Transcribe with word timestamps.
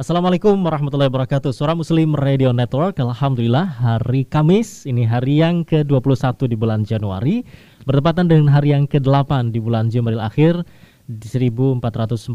Assalamualaikum 0.00 0.56
warahmatullahi 0.64 1.12
wabarakatuh. 1.12 1.52
Suara 1.52 1.76
Muslim 1.76 2.16
Radio 2.16 2.56
Network 2.56 2.96
Alhamdulillah 3.04 3.68
hari 3.68 4.24
Kamis 4.24 4.88
Ini 4.88 5.04
hari 5.04 5.44
yang 5.44 5.60
ke-21 5.60 6.40
di 6.48 6.56
bulan 6.56 6.88
Januari 6.88 7.44
Bertepatan 7.84 8.24
dengan 8.24 8.48
hari 8.48 8.72
yang 8.72 8.88
ke-8 8.88 9.52
di 9.52 9.60
bulan 9.60 9.92
Jumadil 9.92 10.24
Akhir 10.24 10.64
di 11.10 11.26
1442 11.26 12.32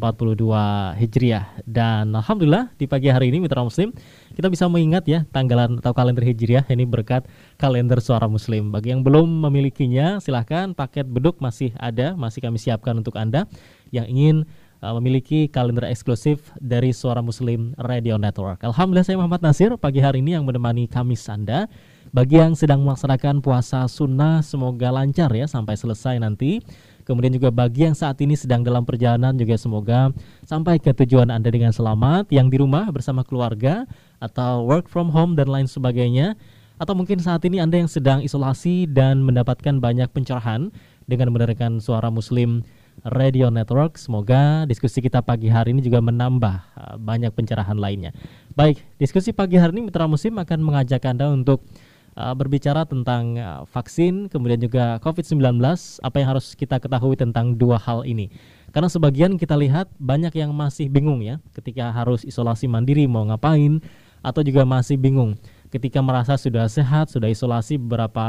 Hijriah. 0.99 1.45
Dan 1.63 2.11
Alhamdulillah 2.11 2.75
di 2.75 2.85
pagi 2.91 3.07
hari 3.07 3.31
ini 3.31 3.39
Mitra 3.39 3.63
Muslim 3.63 3.95
kita 4.35 4.51
bisa 4.51 4.67
mengingat 4.67 5.07
ya 5.07 5.23
tanggalan 5.31 5.79
atau 5.79 5.95
kalender 5.95 6.27
Hijriah 6.27 6.67
ini 6.67 6.83
berkat 6.83 7.23
kalender 7.55 8.03
suara 8.03 8.27
Muslim. 8.27 8.75
Bagi 8.75 8.91
yang 8.91 9.01
belum 9.01 9.47
memilikinya 9.47 10.19
silahkan 10.19 10.75
paket 10.75 11.07
beduk 11.07 11.39
masih 11.39 11.71
ada 11.79 12.19
masih 12.19 12.43
kami 12.43 12.59
siapkan 12.59 12.99
untuk 12.99 13.15
Anda. 13.15 13.47
Yang 13.95 14.05
ingin 14.11 14.35
memiliki 14.83 15.47
kalender 15.47 15.87
eksklusif 15.87 16.51
dari 16.59 16.91
Suara 16.91 17.23
Muslim 17.23 17.75
Radio 17.79 18.19
Network. 18.19 18.63
Alhamdulillah 18.65 19.07
saya 19.07 19.17
Muhammad 19.21 19.41
Nasir 19.45 19.71
pagi 19.79 20.03
hari 20.03 20.19
ini 20.19 20.35
yang 20.35 20.43
menemani 20.43 20.89
Kamis 20.89 21.25
Anda. 21.31 21.69
Bagi 22.15 22.39
yang 22.39 22.55
sedang 22.55 22.79
melaksanakan 22.85 23.43
puasa 23.43 23.83
sunnah 23.91 24.39
semoga 24.39 24.87
lancar 24.87 25.27
ya 25.35 25.47
sampai 25.51 25.75
selesai 25.75 26.15
nanti. 26.21 26.63
Kemudian 27.05 27.35
juga 27.35 27.51
bagi 27.51 27.85
yang 27.85 27.93
saat 27.93 28.17
ini 28.23 28.33
sedang 28.33 28.65
dalam 28.65 28.81
perjalanan 28.87 29.35
juga 29.37 29.59
semoga 29.59 30.09
sampai 30.47 30.79
ke 30.79 30.95
tujuan 31.05 31.27
Anda 31.27 31.51
dengan 31.51 31.75
selamat. 31.75 32.31
Yang 32.31 32.47
di 32.55 32.57
rumah 32.63 32.87
bersama 32.89 33.21
keluarga 33.21 33.83
atau 34.23 34.63
work 34.63 34.87
from 34.87 35.11
home 35.11 35.35
dan 35.35 35.51
lain 35.51 35.67
sebagainya. 35.67 36.39
Atau 36.75 36.91
mungkin 36.91 37.19
saat 37.23 37.43
ini 37.47 37.63
Anda 37.63 37.83
yang 37.83 37.91
sedang 37.91 38.19
isolasi 38.19 38.87
dan 38.91 39.23
mendapatkan 39.23 39.79
banyak 39.79 40.11
pencerahan 40.11 40.71
dengan 41.07 41.31
mendengarkan 41.31 41.79
suara 41.79 42.11
muslim 42.11 42.65
Radio 43.03 43.51
Network. 43.51 43.99
Semoga 43.99 44.63
diskusi 44.63 45.03
kita 45.03 45.19
pagi 45.19 45.51
hari 45.51 45.75
ini 45.75 45.83
juga 45.83 45.99
menambah 45.99 46.55
uh, 46.77 46.95
banyak 46.95 47.35
pencerahan 47.35 47.75
lainnya. 47.75 48.15
Baik, 48.55 48.79
diskusi 48.95 49.35
pagi 49.35 49.59
hari 49.59 49.75
ini 49.75 49.91
Mitra 49.91 50.07
Muslim 50.07 50.39
akan 50.39 50.59
mengajak 50.63 51.03
Anda 51.03 51.27
untuk 51.33 51.67
uh, 52.15 52.31
berbicara 52.31 52.87
tentang 52.87 53.35
uh, 53.35 53.67
vaksin, 53.67 54.31
kemudian 54.31 54.63
juga 54.63 55.01
COVID-19, 55.03 55.59
apa 55.99 56.15
yang 56.15 56.27
harus 56.31 56.55
kita 56.55 56.79
ketahui 56.79 57.19
tentang 57.19 57.59
dua 57.59 57.75
hal 57.75 58.07
ini. 58.07 58.31
Karena 58.71 58.87
sebagian 58.87 59.35
kita 59.35 59.59
lihat 59.59 59.91
banyak 59.99 60.31
yang 60.35 60.55
masih 60.55 60.87
bingung 60.87 61.23
ya 61.23 61.39
ketika 61.55 61.91
harus 61.91 62.23
isolasi 62.23 62.67
mandiri 62.67 63.07
mau 63.07 63.23
ngapain 63.23 63.79
atau 64.19 64.41
juga 64.43 64.67
masih 64.67 64.99
bingung 64.99 65.37
ketika 65.75 65.99
merasa 65.99 66.39
sudah 66.39 66.71
sehat, 66.71 67.11
sudah 67.11 67.27
isolasi 67.27 67.75
beberapa 67.75 68.23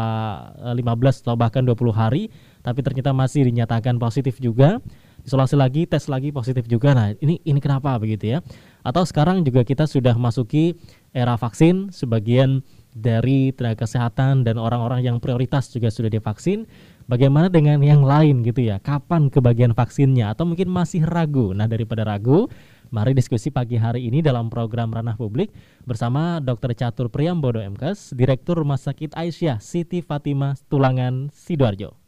15 0.75 0.83
atau 1.23 1.39
bahkan 1.39 1.63
20 1.63 1.95
hari 1.95 2.27
tapi 2.67 2.83
ternyata 2.83 3.15
masih 3.15 3.47
dinyatakan 3.47 3.95
positif 4.03 4.43
juga. 4.43 4.83
Isolasi 5.23 5.55
lagi 5.55 5.87
tes 5.87 6.11
lagi 6.11 6.35
positif 6.35 6.67
juga. 6.67 6.91
Nah 6.99 7.15
ini 7.23 7.39
ini 7.47 7.63
kenapa 7.63 7.95
begitu 8.03 8.35
ya? 8.35 8.39
Atau 8.83 9.07
sekarang 9.07 9.47
juga 9.47 9.63
kita 9.63 9.87
sudah 9.87 10.19
masuki 10.19 10.75
era 11.15 11.39
vaksin 11.39 11.95
sebagian 11.95 12.67
dari 12.91 13.55
tenaga 13.55 13.87
kesehatan 13.87 14.43
dan 14.43 14.59
orang-orang 14.59 15.07
yang 15.07 15.23
prioritas 15.23 15.71
juga 15.71 15.95
sudah 15.95 16.11
divaksin. 16.11 16.67
Bagaimana 17.07 17.47
dengan 17.47 17.79
yang 17.87 18.03
lain 18.03 18.43
gitu 18.43 18.67
ya? 18.67 18.83
Kapan 18.83 19.31
kebagian 19.31 19.79
vaksinnya? 19.79 20.35
Atau 20.35 20.51
mungkin 20.51 20.67
masih 20.67 21.07
ragu? 21.07 21.55
Nah 21.55 21.71
daripada 21.71 22.03
ragu 22.03 22.51
Mari 22.87 23.19
diskusi 23.19 23.51
pagi 23.51 23.75
hari 23.75 24.07
ini 24.07 24.23
dalam 24.23 24.47
program 24.47 24.95
Ranah 24.95 25.19
Publik 25.19 25.51
bersama 25.83 26.39
Dr. 26.39 26.71
Catur 26.79 27.11
Priyambodo 27.11 27.59
MKes, 27.59 28.15
Direktur 28.15 28.63
Rumah 28.63 28.79
Sakit 28.79 29.11
Aisyah 29.19 29.59
Siti 29.59 30.07
Fatimah 30.07 30.55
Tulangan 30.71 31.35
Sidoarjo. 31.35 31.99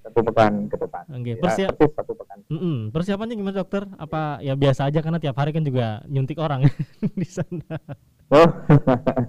satu 0.03 0.19
pekan 0.29 0.68
ke 0.68 0.75
depan. 0.75 1.03
Oke, 1.09 1.31
okay. 1.40 1.63
ya, 1.63 1.72
satu 1.72 2.13
pekan. 2.13 2.38
Mm 2.51 2.59
-mm. 2.59 2.78
Persiapannya 2.91 3.35
gimana 3.40 3.56
dokter? 3.63 3.88
Apa 3.96 4.44
ya 4.44 4.53
biasa 4.53 4.91
aja 4.91 5.00
karena 5.00 5.18
tiap 5.18 5.40
hari 5.40 5.56
kan 5.56 5.63
juga 5.63 6.03
nyuntik 6.12 6.38
orang 6.38 6.68
di 7.22 7.28
sana. 7.28 7.79
Oh, 8.28 8.50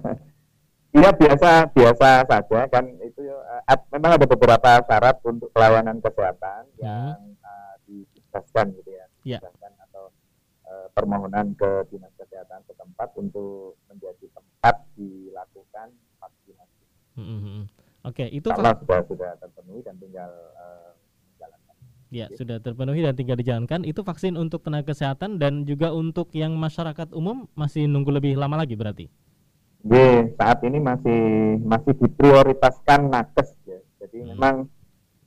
iya 0.97 1.09
biasa 1.15 1.71
biasa 1.71 2.07
saja 2.27 2.59
kan 2.67 2.85
itu 3.01 3.21
uh, 3.27 3.79
memang 3.95 4.11
ada 4.19 4.25
beberapa 4.27 4.71
syarat 4.85 5.17
untuk 5.23 5.49
pelayanan 5.55 5.99
kesehatan 6.03 6.67
hmm. 6.75 6.79
yang 6.83 7.17
uh, 7.43 7.73
dijelaskan 7.87 8.75
gitu 8.75 8.89
ya, 8.91 9.05
yeah. 9.25 9.41
atau 9.89 10.11
uh, 10.67 10.87
permohonan 10.91 11.55
ke 11.55 11.87
dinas 11.91 12.11
kesehatan 12.19 12.63
setempat 12.67 13.09
untuk 13.15 13.79
menjadi 13.87 14.25
tempat 14.31 14.75
dilakukan 14.99 15.87
vaksinasi. 16.19 16.83
Mm 17.15 17.39
-hmm. 17.39 17.59
Oke, 18.05 18.29
itu 18.29 18.45
karena 18.53 18.77
sudah 18.77 19.01
sudah 19.09 19.31
terpenuhi 19.41 19.81
dan 19.81 19.97
tinggal 19.97 20.29
uh, 20.53 20.93
menjalankan. 21.33 21.73
Ya, 22.13 22.29
ya, 22.29 22.37
sudah 22.37 22.57
terpenuhi 22.61 23.01
dan 23.01 23.17
tinggal 23.17 23.37
dijalankan. 23.41 23.81
Itu 23.81 24.05
vaksin 24.05 24.37
untuk 24.37 24.61
tenaga 24.61 24.93
kesehatan 24.93 25.41
dan 25.41 25.65
juga 25.65 25.89
untuk 25.89 26.29
yang 26.37 26.53
masyarakat 26.53 27.09
umum 27.17 27.49
masih 27.57 27.89
nunggu 27.89 28.13
lebih 28.13 28.37
lama 28.37 28.61
lagi 28.61 28.77
berarti. 28.77 29.09
Ya, 29.89 30.29
saat 30.37 30.61
ini 30.61 30.77
masih 30.77 31.21
masih 31.65 31.97
diprioritaskan 31.97 33.09
nakes 33.09 33.57
ya. 33.65 33.81
Jadi 34.05 34.21
hmm. 34.21 34.27
memang 34.37 34.55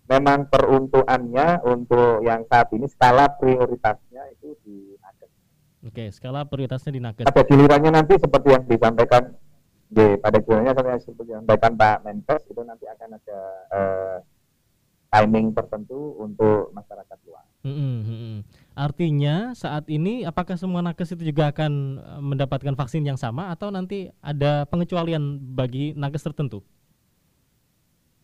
memang 0.07 0.47
peruntukannya 0.47 1.67
untuk 1.67 2.23
yang 2.23 2.47
saat 2.47 2.71
ini 2.71 2.87
skala 2.87 3.27
prioritasnya 3.43 4.23
itu 4.39 4.55
di 4.63 4.95
nakes. 5.03 5.31
Oke, 5.83 6.05
skala 6.15 6.47
prioritasnya 6.47 6.95
di 6.95 7.03
nakes. 7.03 7.27
Ada 7.27 7.43
gilirannya 7.43 7.91
nanti 7.91 8.15
seperti 8.23 8.55
yang 8.55 8.63
disampaikan 8.71 9.35
di 9.89 10.21
pada 10.21 10.39
saya 10.45 11.01
seperti 11.01 11.33
yang 11.33 11.43
disampaikan 11.49 11.73
Pak 11.81 11.97
Menkes 12.05 12.43
itu 12.45 12.61
nanti 12.61 12.85
akan 12.85 13.09
ada 13.17 13.41
uh, 13.73 14.17
timing 15.09 15.57
tertentu 15.57 16.17
untuk 16.21 16.69
masyarakat 16.77 17.19
luas. 17.25 17.47
Hmm, 17.65 18.05
hmm. 18.05 18.37
Artinya 18.77 19.57
saat 19.57 19.89
ini 19.89 20.23
apakah 20.29 20.61
semua 20.61 20.85
nakes 20.85 21.17
itu 21.17 21.33
juga 21.33 21.51
akan 21.51 21.73
eh, 21.99 22.23
mendapatkan 22.23 22.77
vaksin 22.77 23.03
yang 23.03 23.17
sama 23.19 23.51
atau 23.51 23.73
nanti 23.73 24.13
ada 24.21 24.69
pengecualian 24.69 25.41
bagi 25.57 25.97
nakes 25.97 26.23
tertentu? 26.23 26.61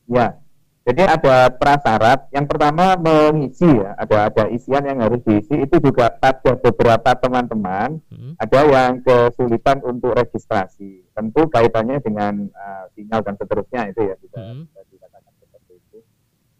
Ya, 0.04 0.36
jadi 0.84 1.16
ada 1.16 1.48
prasyarat. 1.48 2.28
Yang 2.28 2.46
pertama 2.52 2.92
mengisi 3.00 3.64
ya, 3.64 3.96
ada 3.96 4.28
ada 4.28 4.44
isian 4.52 4.84
yang 4.84 5.00
harus 5.00 5.24
diisi. 5.24 5.56
Itu 5.56 5.80
juga 5.80 6.12
pada 6.12 6.60
beberapa 6.60 7.16
teman-teman 7.16 8.04
hmm. 8.12 8.36
ada 8.36 8.60
yang 8.68 9.00
kesulitan 9.00 9.80
untuk 9.80 10.12
registrasi. 10.12 11.08
Tentu 11.16 11.48
kaitannya 11.48 12.04
dengan 12.04 12.52
uh, 12.52 12.84
sinyal 12.92 13.24
dan 13.24 13.34
seterusnya 13.40 13.96
itu 13.96 14.12
ya 14.12 14.14
bisa, 14.20 14.36
hmm. 14.36 14.68
dikatakan 14.92 15.32
seperti 15.40 15.72
itu. 15.80 15.98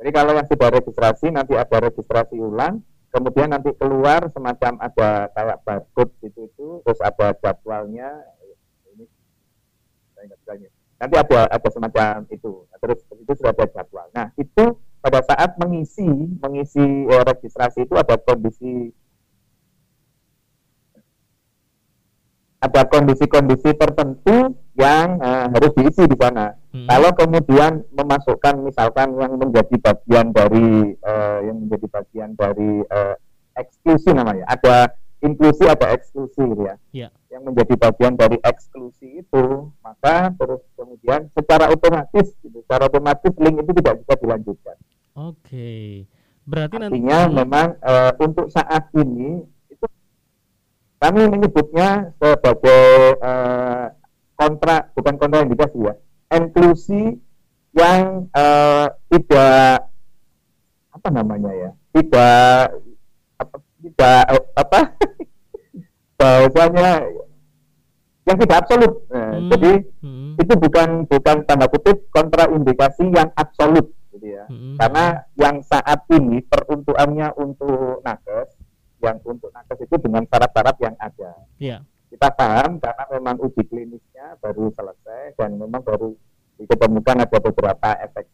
Jadi 0.00 0.10
kalau 0.16 0.32
yang 0.32 0.48
sudah 0.48 0.68
registrasi 0.72 1.26
nanti 1.28 1.52
ada 1.60 1.76
registrasi 1.84 2.40
ulang 2.40 2.80
kemudian 3.14 3.46
nanti 3.46 3.70
keluar 3.78 4.26
semacam 4.34 4.74
ada 4.82 5.30
kayak 5.30 5.62
barcode 5.62 6.10
gitu 6.18 6.50
itu 6.50 6.66
terus 6.82 6.98
ada 6.98 7.30
jadwalnya 7.38 8.10
ini 8.90 9.06
nanti 10.98 11.14
ada 11.18 11.50
ada 11.50 11.68
semacam 11.70 12.24
itu 12.30 12.64
nah, 12.70 12.78
terus 12.78 12.98
itu 13.18 13.32
sudah 13.36 13.52
ada 13.52 13.66
jadwal 13.70 14.06
nah 14.14 14.26
itu 14.38 14.64
pada 15.04 15.20
saat 15.20 15.60
mengisi 15.60 16.08
mengisi 16.40 16.84
eh, 17.10 17.22
registrasi 17.28 17.84
itu 17.84 17.94
ada 17.98 18.16
kondisi 18.16 18.94
ada 22.64 22.80
kondisi-kondisi 22.88 23.76
tertentu 23.76 24.56
yang 24.74 25.20
uh, 25.20 25.46
harus 25.52 25.72
diisi 25.76 26.08
di 26.08 26.16
sana. 26.16 26.56
Hmm. 26.72 26.88
Kalau 26.88 27.10
kemudian 27.12 27.84
memasukkan 27.92 28.64
misalkan 28.64 29.14
yang 29.20 29.36
menjadi 29.36 29.76
bagian 29.84 30.32
dari 30.32 30.96
uh, 31.04 31.38
yang 31.44 31.60
menjadi 31.60 31.86
bagian 31.92 32.30
dari 32.34 32.80
uh, 32.88 33.14
eksklusi 33.54 34.16
namanya, 34.16 34.48
ada 34.48 34.96
inklusi 35.24 35.64
ada 35.64 35.96
eksklusi 35.96 36.44
gitu 36.44 36.62
ya. 36.68 36.76
Yeah. 36.92 37.10
Yang 37.32 37.42
menjadi 37.50 37.74
bagian 37.80 38.14
dari 38.14 38.38
eksklusi 38.44 39.24
itu, 39.24 39.72
maka 39.80 40.30
terus 40.36 40.62
kemudian 40.76 41.32
secara 41.32 41.72
otomatis 41.72 42.36
gitu, 42.44 42.60
secara 42.62 42.86
otomatis 42.86 43.32
link 43.40 43.56
itu 43.64 43.72
tidak 43.80 43.94
bisa 44.04 44.12
dilanjutkan. 44.20 44.76
Oke. 45.16 45.32
Okay. 45.40 45.88
Berarti 46.44 46.76
Artinya 46.76 47.18
nanti 47.24 47.36
memang 47.40 47.68
uh, 47.80 48.12
untuk 48.20 48.52
saat 48.52 48.92
ini 48.92 49.40
kami 51.00 51.20
menyebutnya 51.28 52.16
sebagai 52.16 52.84
uh, 53.20 53.92
kontra 54.40 54.88
bukan 54.96 55.14
kontra 55.20 55.44
indikasi 55.44 55.78
ya 55.84 55.94
inklusi 56.32 57.20
yang 57.76 58.24
uh, 58.32 58.88
tidak 59.12 59.88
apa 60.94 61.08
namanya 61.10 61.52
ya 61.52 61.70
tidak 61.92 62.80
tidak 63.84 64.20
apa 64.56 64.80
bahwasanya 66.20 66.88
yang 68.24 68.36
tidak 68.40 68.56
absolut 68.64 69.04
nah, 69.12 69.36
hmm. 69.36 69.48
jadi 69.52 69.72
hmm. 70.00 70.30
itu 70.40 70.54
bukan 70.56 70.88
bukan 71.04 71.36
tanda 71.44 71.68
kutip 71.68 72.08
kontraindikasi 72.08 73.12
yang 73.12 73.28
absolut 73.36 73.92
gitu 74.16 74.32
ya 74.32 74.48
hmm. 74.48 74.80
karena 74.80 75.28
yang 75.36 75.60
saat 75.60 76.00
ini 76.08 76.40
peruntukannya 76.48 77.28
untuk 77.36 78.00
nakes 78.00 78.56
yang 79.04 79.20
untuk 79.28 79.52
nakes 79.52 79.78
itu 79.84 79.96
dengan 80.00 80.24
syarat-syarat 80.24 80.76
yang 80.80 80.96
ada. 80.96 81.32
Yeah. 81.60 81.80
Kita 82.08 82.32
paham 82.32 82.80
karena 82.80 83.04
memang 83.12 83.36
uji 83.44 83.62
klinisnya 83.68 84.40
baru 84.40 84.72
selesai 84.72 85.36
dan 85.36 85.60
memang 85.60 85.84
baru 85.84 86.16
diketemukan 86.56 87.26
ada 87.26 87.38
beberapa 87.42 87.88
efek 88.00 88.30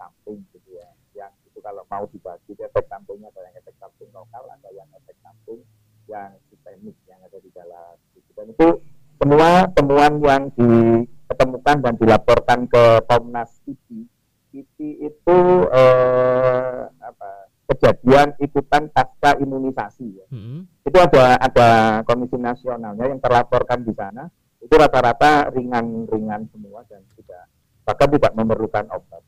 semua 9.21 9.69
temuan 9.77 10.17
yang 10.25 10.49
diketemukan 10.57 11.77
dan 11.85 11.95
dilaporkan 12.01 12.65
ke 12.65 13.05
Komnas 13.05 13.53
IPI, 13.69 14.09
IPI 14.57 14.89
itu 15.13 15.39
eh, 15.69 16.89
apa 16.89 17.31
kejadian 17.69 18.33
ikutan 18.41 18.89
pasca 18.89 19.37
imunisasi 19.37 20.09
ya. 20.09 20.27
Hmm. 20.33 20.65
Itu 20.83 20.97
ada 20.97 21.37
ada 21.37 21.69
komisi 22.09 22.41
nasionalnya 22.41 23.13
yang 23.13 23.21
terlaporkan 23.21 23.85
di 23.85 23.93
sana. 23.93 24.25
Itu 24.61 24.77
rata-rata 24.81 25.53
ringan-ringan 25.53 26.49
semua 26.49 26.81
dan 26.89 27.05
tidak 27.13 27.45
bahkan 27.85 28.09
tidak 28.17 28.33
memerlukan 28.33 28.89
obat. 28.89 29.23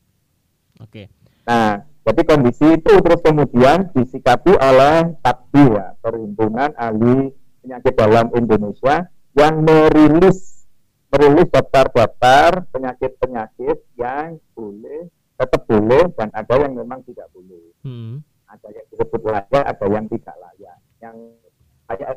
Oke. 0.81 1.05
Okay. 1.05 1.05
Nah, 1.45 1.85
jadi 2.01 2.21
kondisi 2.25 2.65
itu 2.81 2.93
terus 2.97 3.21
kemudian 3.21 3.93
disikapi 3.93 4.57
oleh 4.57 5.15
TAPBI 5.21 5.65
ya, 5.69 5.87
Perhimpunan 6.01 6.71
Ahli 6.75 7.31
Penyakit 7.63 7.93
Dalam 7.95 8.27
Indonesia 8.35 9.07
yang 9.33 9.65
merilis 9.65 10.67
merilis 11.13 11.49
daftar-daftar 11.53 12.69
penyakit-penyakit 12.73 13.77
yang 13.97 14.41
boleh 14.53 15.09
tetap 15.37 15.61
boleh 15.65 16.09
dan 16.17 16.29
ada 16.33 16.55
yang 16.61 16.73
memang 16.77 17.01
tidak 17.05 17.29
boleh. 17.33 17.73
Hmm 17.85 18.21
ada 18.53 18.67
yang 18.69 18.85
disebut 18.93 19.21
layak, 19.25 19.63
ada 19.65 19.85
yang 19.89 20.05
tidak 20.07 20.35
layak. 20.37 20.77
Yang 21.01 21.15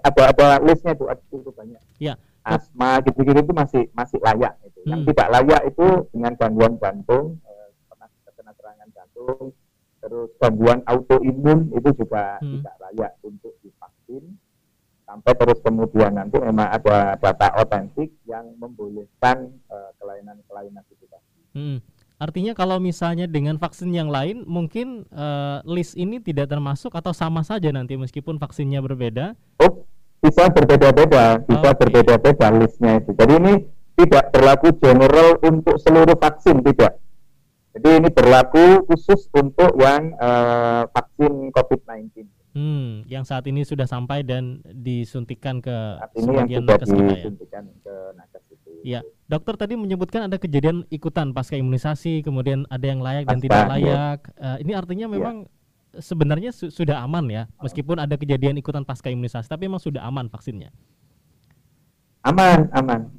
ada 0.05 0.23
ada 0.31 0.47
listnya 0.63 0.93
itu 0.95 1.05
itu 1.33 1.51
banyak. 1.51 1.83
Ya. 1.99 2.15
Asma 2.47 3.03
gitu-gitu 3.03 3.43
itu 3.43 3.55
masih 3.57 3.83
masih 3.97 4.19
layak 4.23 4.55
itu. 4.62 4.81
Hmm. 4.87 4.91
Yang 4.93 5.01
tidak 5.12 5.29
layak 5.35 5.62
itu 5.67 5.87
dengan 6.15 6.33
gangguan 6.39 6.75
jantung, 6.79 7.27
eh, 7.43 7.69
pernah 7.91 8.09
terkena 8.23 8.53
serangan 8.55 8.89
jantung, 8.95 9.51
terus 9.99 10.31
gangguan 10.39 10.81
autoimun 10.87 11.75
itu 11.75 11.91
juga 11.99 12.39
hmm. 12.39 12.62
tidak 12.62 12.75
layak 12.87 13.12
untuk 13.27 13.53
divaksin 13.65 14.39
sampai 15.06 15.32
terus 15.38 15.62
kemudian 15.62 16.19
nanti 16.19 16.37
memang 16.43 16.67
ada 16.67 17.14
data 17.14 17.49
otentik 17.62 18.11
yang 18.26 18.58
membolehkan 18.58 19.55
uh, 19.70 19.94
kelainan-kelainan 20.03 20.82
itu 20.91 21.06
tadi. 21.06 21.31
Hmm. 21.55 21.79
Artinya 22.17 22.56
kalau 22.56 22.81
misalnya 22.81 23.29
dengan 23.29 23.61
vaksin 23.61 23.93
yang 23.93 24.08
lain 24.08 24.43
mungkin 24.49 25.06
uh, 25.14 25.62
list 25.69 25.94
ini 25.94 26.19
tidak 26.19 26.50
termasuk 26.50 26.91
atau 26.97 27.12
sama 27.14 27.44
saja 27.47 27.70
nanti 27.70 27.94
meskipun 27.94 28.41
vaksinnya 28.41 28.81
berbeda? 28.82 29.37
Oh, 29.62 29.85
bisa 30.19 30.49
berbeda-beda, 30.50 31.44
bisa 31.44 31.70
okay. 31.70 31.79
berbeda-beda 31.87 32.47
listnya 32.56 32.99
itu. 32.99 33.12
Jadi 33.14 33.32
ini 33.37 33.55
tidak 33.97 34.32
berlaku 34.32 34.75
general 34.81 35.38
untuk 35.44 35.76
seluruh 35.79 36.17
vaksin 36.17 36.64
tidak. 36.67 36.99
Jadi 37.76 37.88
ini 38.00 38.09
berlaku 38.09 38.88
khusus 38.88 39.29
untuk 39.37 39.76
yang 39.76 40.17
uh, 40.17 40.88
vaksin 40.88 41.52
COVID-19. 41.52 42.36
Hmm, 42.57 43.05
yang 43.05 43.21
saat 43.21 43.45
ini 43.53 43.69
sudah 43.69 43.85
sampai 43.85 44.25
dan 44.25 44.65
disuntikan 44.65 45.61
ke 45.61 45.77
saat 46.01 46.09
ini 46.17 46.57
yang 46.57 46.65
sudah 46.65 46.81
disuntikan 46.81 47.69
ya? 47.69 47.77
ke 47.85 47.95
nakes 48.17 48.45
itu. 48.49 48.71
Ya, 48.81 49.01
dokter 49.29 49.61
tadi 49.61 49.77
menyebutkan 49.77 50.25
ada 50.25 50.41
kejadian 50.41 50.89
ikutan 50.89 51.37
pasca 51.37 51.61
imunisasi, 51.61 52.25
kemudian 52.25 52.65
ada 52.73 52.87
yang 52.89 53.05
layak 53.05 53.29
dan 53.29 53.45
tidak 53.45 53.61
layak. 53.77 54.25
Ya. 54.25 54.41
Uh, 54.41 54.57
ini 54.65 54.73
artinya 54.73 55.05
iya. 55.05 55.13
memang 55.13 55.37
ya. 55.45 56.01
sebenarnya 56.01 56.51
su 56.57 56.73
sudah 56.73 57.05
aman 57.05 57.29
ya, 57.29 57.45
meskipun 57.61 58.01
ada 58.01 58.17
kejadian 58.17 58.57
ikutan 58.57 58.89
pasca 58.89 59.13
imunisasi, 59.13 59.53
tapi 59.53 59.69
memang 59.69 59.85
sudah 59.85 60.01
aman 60.09 60.33
vaksinnya. 60.33 60.73
Aman, 62.25 62.73
aman. 62.73 63.13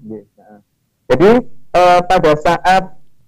Jadi 1.13 1.45
uh, 1.77 2.01
pada 2.09 2.31
saat 2.41 2.83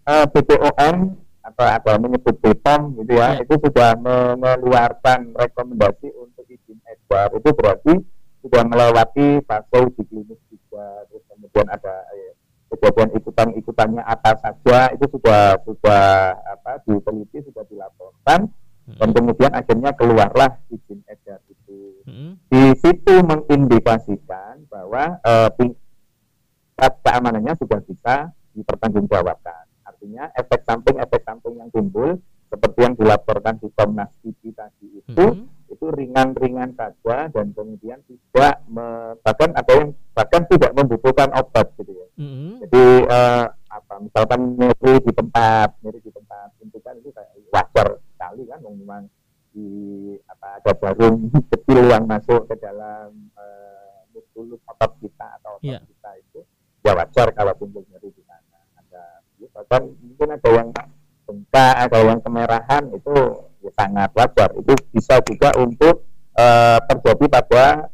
uh, 0.10 0.26
eh, 0.26 0.26
BPOM 0.26 1.22
atau 1.50 1.66
atau 1.66 1.94
menyebut 1.98 2.36
BPOM 2.38 3.02
gitu 3.02 3.18
ya, 3.18 3.38
ya. 3.38 3.42
itu 3.42 3.56
sudah 3.58 3.98
mengeluarkan 3.98 5.34
rekomendasi 5.34 6.14
untuk 6.16 6.46
izin 6.46 6.78
edar 6.86 7.34
itu 7.34 7.50
berarti 7.54 7.94
sudah 8.40 8.64
melewati 8.64 9.44
fase 9.44 9.78
uji 9.78 10.04
klinis 10.08 10.40
juga 10.48 11.04
terus 11.12 11.24
kemudian 11.28 11.68
ada 11.68 11.96
eh, 12.16 12.34
kejadian 12.70 13.10
ikutan 13.18 13.50
ikutannya 13.58 14.04
atas 14.06 14.38
saja 14.46 14.94
itu 14.94 15.06
sudah 15.18 15.58
sudah 15.66 16.38
apa 16.38 16.80
diteliti 16.86 17.44
sudah 17.50 17.66
dilaporkan 17.68 18.48
hmm. 18.88 18.98
dan 19.02 19.10
kemudian 19.12 19.52
akhirnya 19.52 19.92
keluarlah 19.98 20.62
izin 20.72 21.04
edar 21.10 21.42
itu 21.50 22.00
hmm. 22.08 22.34
di 22.48 22.64
situ 22.80 23.16
mengindikasikan 23.26 24.64
bahwa 24.72 25.20
eh, 25.20 25.50
tingkat 25.60 26.94
keamanannya 27.04 27.54
sudah 27.60 27.80
bisa 27.84 28.32
dipertanggungjawabkan 28.56 29.59
artinya 30.20 30.36
efek 30.36 30.62
samping 30.68 30.98
efek 31.00 31.22
samping 31.24 31.56
yang 31.56 31.70
timbul 31.72 32.20
seperti 32.50 32.80
yang 32.84 32.96
dilaporkan 33.00 33.56
di 33.62 33.70
Komnas 33.72 34.12
IPI 34.26 34.50
tadi 34.52 34.88
itu 35.00 35.26
hmm. 35.32 35.72
itu 35.72 35.86
ringan-ringan 35.96 36.76
saja 36.76 37.30
dan 37.32 37.56
kemudian 37.56 38.02
tidak 38.04 38.56
me, 38.68 39.16
bahkan 39.24 39.54
ada 39.56 39.72
yang 39.72 39.90
bahkan 40.12 40.44
tidak 40.50 40.76
membutuhkan 40.76 41.30
obat 41.40 41.72
gitu 41.78 41.94
ya. 41.94 42.08
Hmm. 42.20 42.60
Jadi 42.66 42.86
uh, 43.08 43.46
apa 43.70 43.94
misalkan 44.02 44.60
nyeri 44.60 44.94
di 45.06 45.12
tempat 45.14 45.78
nyeri 45.86 46.00
di 46.04 46.12
tempat 46.12 46.50
itu 46.60 46.78
kan 46.82 46.94
itu 47.00 47.10
kayak 47.16 47.32
wajar 47.54 47.88
sekali 48.18 48.44
kan 48.50 48.60
memang 48.66 49.04
di 49.54 49.70
apa 50.28 50.60
ada 50.60 50.72
jarum 50.84 51.32
kecil 51.54 51.80
yang 51.86 52.04
masuk 52.10 52.50
ke 52.50 52.60
dalam 52.60 53.14
uh, 53.38 54.04
muskulus 54.12 54.60
otot 54.68 54.92
kita 55.00 55.38
atau 55.40 55.62
otot 55.62 55.70
yeah. 55.70 55.80
kita 55.86 56.12
itu 56.18 56.40
ya 56.82 56.98
wajar 56.98 57.30
kalau 57.32 57.54
timbul 57.62 57.86
nyeri 57.94 58.10
di 58.10 58.24
sana 58.26 58.50
bahkan 59.60 59.92
mungkin 60.20 60.36
ada 60.36 60.50
yang 60.52 60.68
bengkak 61.24 61.74
ada 61.88 62.00
yang 62.04 62.20
kemerahan 62.20 62.84
itu 62.92 63.16
ya 63.64 63.72
sangat 63.72 64.12
wajar 64.12 64.52
itu 64.60 64.76
bisa 64.92 65.16
juga 65.24 65.56
untuk 65.56 66.04
uh, 66.36 66.76
terjadi 66.92 67.40
pada 67.40 67.88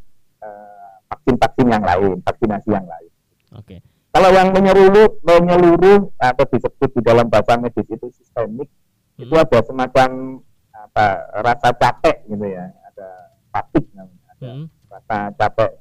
vaksin-vaksin 1.05 1.70
uh, 1.70 1.74
yang 1.77 1.84
lain, 1.86 2.17
vaksinasi 2.25 2.70
yang 2.74 2.89
lain. 2.89 3.12
Oke. 3.53 3.77
Okay. 3.77 3.79
Kalau 4.10 4.34
yang 4.34 4.50
menyeluruh, 4.58 5.22
menyeluruh 5.22 6.10
atau 6.17 6.46
disebut 6.50 6.89
di 6.98 7.01
dalam 7.05 7.29
bahasa 7.29 7.62
medis 7.62 7.86
itu 7.86 8.10
sistemik, 8.10 8.74
hmm. 8.74 9.22
itu 9.22 9.34
ada 9.38 9.62
semacam 9.62 10.41
apa 10.74 11.05
rasa 11.46 11.70
capek 11.77 12.25
gitu 12.25 12.46
ya, 12.50 12.74
ada 12.89 13.10
fatik 13.53 13.86
namanya, 13.94 14.25
ada 14.34 14.50
hmm. 14.50 14.65
rasa 14.89 15.17
capek, 15.36 15.72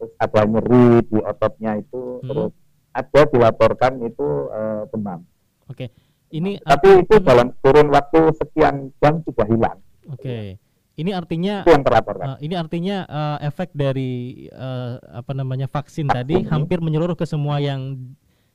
terus 0.00 0.12
ada 0.16 0.40
nyeri 0.48 0.88
di 1.12 1.18
ototnya 1.20 1.72
itu, 1.76 2.24
hmm. 2.24 2.28
terus 2.30 2.52
ada 2.96 3.20
dilaporkan 3.28 3.92
itu 4.00 4.28
uh, 4.48 4.88
demam. 4.88 5.26
Oke. 5.68 5.88
Okay. 5.88 5.88
Ini 6.34 6.58
tapi 6.66 7.06
itu 7.06 7.14
dalam 7.22 7.54
kurun 7.62 7.94
waktu 7.94 8.34
sekian 8.34 8.90
jam 8.98 9.22
sudah 9.22 9.46
hilang. 9.46 9.78
Oke. 10.10 10.22
Okay. 10.22 10.46
Ini 10.94 11.10
artinya 11.10 11.66
yang 11.66 11.82
terlaporkan. 11.82 12.26
Uh, 12.34 12.38
ini 12.38 12.54
artinya 12.54 12.96
uh, 13.10 13.38
efek 13.42 13.74
dari 13.74 14.46
uh, 14.54 14.98
apa 15.10 15.34
namanya 15.34 15.66
vaksin, 15.66 16.06
vaksin 16.06 16.14
tadi 16.14 16.36
ini. 16.42 16.46
hampir 16.46 16.78
menyeluruh 16.78 17.18
ke 17.18 17.26
semua 17.26 17.58
yang 17.58 17.98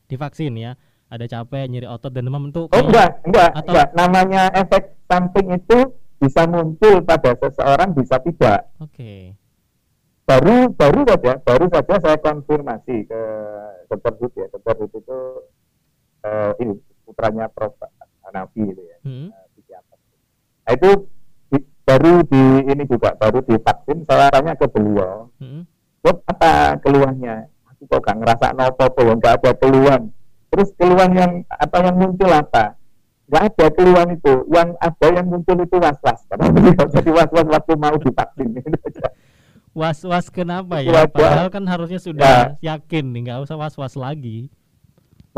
divaksin 0.08 0.56
ya. 0.56 0.80
Ada 1.10 1.26
capek, 1.26 1.68
nyeri 1.68 1.90
otot 1.90 2.14
dan 2.14 2.30
demam 2.30 2.48
itu. 2.48 2.70
Oh 2.70 2.82
enggak, 2.86 3.20
enggak, 3.28 3.50
atau... 3.52 3.66
enggak. 3.74 3.88
Namanya 3.98 4.42
efek 4.56 4.84
samping 5.10 5.58
itu 5.58 6.00
bisa 6.22 6.46
muncul 6.46 7.02
pada 7.04 7.32
seseorang, 7.34 7.92
bisa 7.98 8.22
tidak. 8.24 8.72
Oke. 8.80 8.94
Okay. 8.94 9.22
Baru 10.30 10.70
baru 10.78 11.02
saja, 11.10 11.42
baru 11.42 11.66
saja 11.74 11.96
saya 11.98 12.18
konfirmasi 12.22 13.10
ke 13.10 13.22
dokter 13.90 14.14
Hud 14.22 14.34
ya, 14.38 14.46
dokter 14.54 14.76
Hud 14.78 14.92
itu 14.94 15.20
uh, 16.22 16.54
ini 16.62 16.78
putranya 17.10 17.50
Prof. 17.50 17.74
Hanafi 18.30 18.62
itu 18.62 18.84
ya, 18.86 18.98
hmm. 19.02 19.34
uh, 19.34 19.50
Nah, 20.70 20.78
itu 20.78 20.90
baru 21.82 22.22
di 22.30 22.44
ini 22.70 22.86
juga 22.86 23.18
baru 23.18 23.42
divaksin 23.42 24.06
saya 24.06 24.30
tanya 24.30 24.54
ke 24.54 24.70
beliau 24.70 25.26
hmm. 25.42 25.66
apa 26.06 26.78
keluhannya? 26.86 27.50
Aku 27.74 27.90
kok 27.90 28.06
gak 28.06 28.22
ngerasa 28.22 28.54
nopo 28.54 28.86
apa 28.86 29.02
nggak 29.02 29.34
ada 29.42 29.52
keluhan. 29.58 30.14
Terus 30.54 30.70
keluhan 30.78 31.18
yang 31.18 31.32
apa 31.50 31.78
yang 31.82 31.98
muncul 31.98 32.30
apa? 32.30 32.78
Nggak 33.26 33.44
ada 33.50 33.66
keluhan 33.74 34.08
itu. 34.14 34.34
Yang 34.54 34.70
ada 34.78 35.08
yang 35.10 35.26
muncul 35.26 35.58
itu 35.58 35.76
was 35.82 35.98
was 36.06 36.22
jadi 36.94 37.10
was 37.10 37.30
was 37.34 37.48
waktu 37.50 37.74
mau 37.74 37.96
divaksin. 37.98 38.54
Was 39.74 40.06
was 40.06 40.30
kenapa 40.30 40.86
ya? 40.86 41.10
padahal 41.10 41.50
kan 41.50 41.66
harusnya 41.66 41.98
sudah 41.98 42.58
ya. 42.62 42.78
yakin 42.78 43.10
nih 43.10 43.22
nggak 43.30 43.40
usah 43.46 43.58
was 43.58 43.78
was 43.78 43.94
lagi 43.98 44.50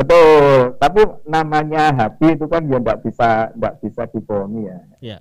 betul 0.02 0.76
tapi 0.76 1.00
namanya 1.24 1.94
happy 1.94 2.34
itu 2.34 2.46
kan 2.50 2.62
ya 2.66 2.78
nggak 2.82 3.00
bisa 3.06 3.50
nggak 3.54 3.74
bisa 3.80 4.02
dibohongi 4.10 4.62
ya, 4.66 4.78
ya 5.00 5.18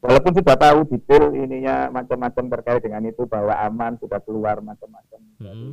walaupun 0.00 0.32
sudah 0.32 0.56
tahu 0.56 0.78
detail 0.88 1.32
ininya 1.36 1.92
macam-macam 1.92 2.44
terkait 2.58 2.80
dengan 2.80 3.04
itu 3.04 3.28
bahwa 3.28 3.52
aman 3.52 4.00
sudah 4.00 4.18
keluar 4.24 4.58
macam-macam 4.64 5.20
hmm. 5.20 5.44
dari 5.44 5.68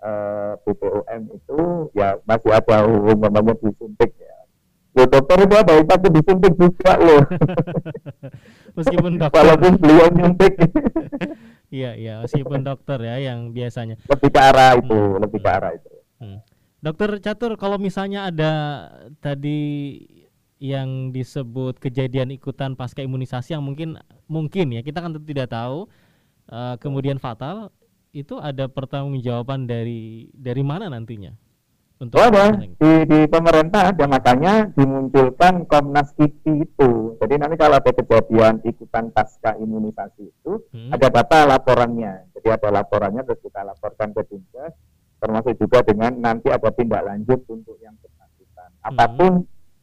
uh, 0.00 0.54
eh, 0.56 0.62
BPOM 0.64 1.22
itu 1.34 1.60
ya 1.92 2.16
masih 2.24 2.50
ada 2.54 2.86
umumnya 2.86 3.54
disuntik 3.60 4.10
ya. 4.16 4.36
Ya 4.90 5.06
dokter 5.06 5.38
itu 5.46 5.54
ada 5.54 5.74
tapi 5.86 6.06
disuntik 6.10 6.52
juga 6.58 6.92
loh. 6.98 7.22
meskipun 8.78 9.22
dokter. 9.22 9.38
Walaupun 9.38 9.72
beliau 9.78 10.08
nyuntik. 10.10 10.54
Iya 11.70 11.94
iya 11.94 12.14
meskipun 12.26 12.66
dokter 12.66 12.98
ya 12.98 13.22
yang 13.22 13.54
biasanya. 13.54 13.94
Lebih 14.10 14.34
ke 14.34 14.40
arah 14.42 14.74
itu, 14.74 14.90
hmm. 14.90 15.22
lebih 15.22 15.38
ke 15.38 15.50
arah 15.54 15.70
itu. 15.70 15.90
Hmm. 16.18 16.42
Dokter 16.80 17.20
Catur 17.20 17.60
kalau 17.60 17.76
misalnya 17.76 18.32
ada 18.32 18.52
tadi 19.20 20.00
yang 20.60 21.12
disebut 21.12 21.80
kejadian 21.80 22.32
ikutan 22.32 22.76
pasca 22.76 23.04
imunisasi 23.04 23.56
yang 23.56 23.64
mungkin 23.64 23.96
mungkin 24.28 24.72
ya 24.76 24.84
kita 24.84 25.00
kan 25.00 25.12
tentu 25.12 25.28
tidak 25.28 25.52
tahu 25.52 25.88
uh, 26.52 26.76
kemudian 26.80 27.16
fatal 27.16 27.72
itu 28.12 28.36
ada 28.40 28.66
pertanggungjawaban 28.66 29.68
dari 29.70 30.32
dari 30.34 30.62
mana 30.64 30.90
nantinya? 30.90 31.30
Untuk 32.00 32.16
oh, 32.16 32.32
ada 32.32 32.56
di, 32.56 32.92
di 33.04 33.20
pemerintah 33.28 33.92
ada 33.92 34.08
makanya 34.08 34.72
dimunculkan 34.72 35.68
Komnas 35.68 36.16
KIPI 36.16 36.64
itu. 36.64 37.20
Jadi 37.20 37.34
nanti 37.36 37.60
kalau 37.60 37.76
ada 37.76 37.92
kejadian 37.92 38.64
ikutan 38.64 39.12
pasca 39.12 39.52
imunisasi 39.60 40.32
itu 40.32 40.64
hmm. 40.72 40.96
ada 40.96 41.12
data 41.12 41.44
laporannya. 41.44 42.32
Jadi 42.32 42.48
ada 42.48 42.72
laporannya 42.72 43.20
terus 43.20 43.44
kita 43.44 43.68
laporkan 43.68 44.16
ke 44.16 44.24
Dinkes 44.32 44.72
termasuk 45.20 45.54
juga 45.60 45.84
dengan 45.84 46.16
nanti 46.16 46.48
ada 46.48 46.72
tindak 46.72 47.04
lanjut 47.04 47.44
untuk 47.46 47.76
yang 47.84 47.92
bersangkutan 48.00 48.68
hmm. 48.72 48.88
apa 48.88 49.04
pun 49.12 49.32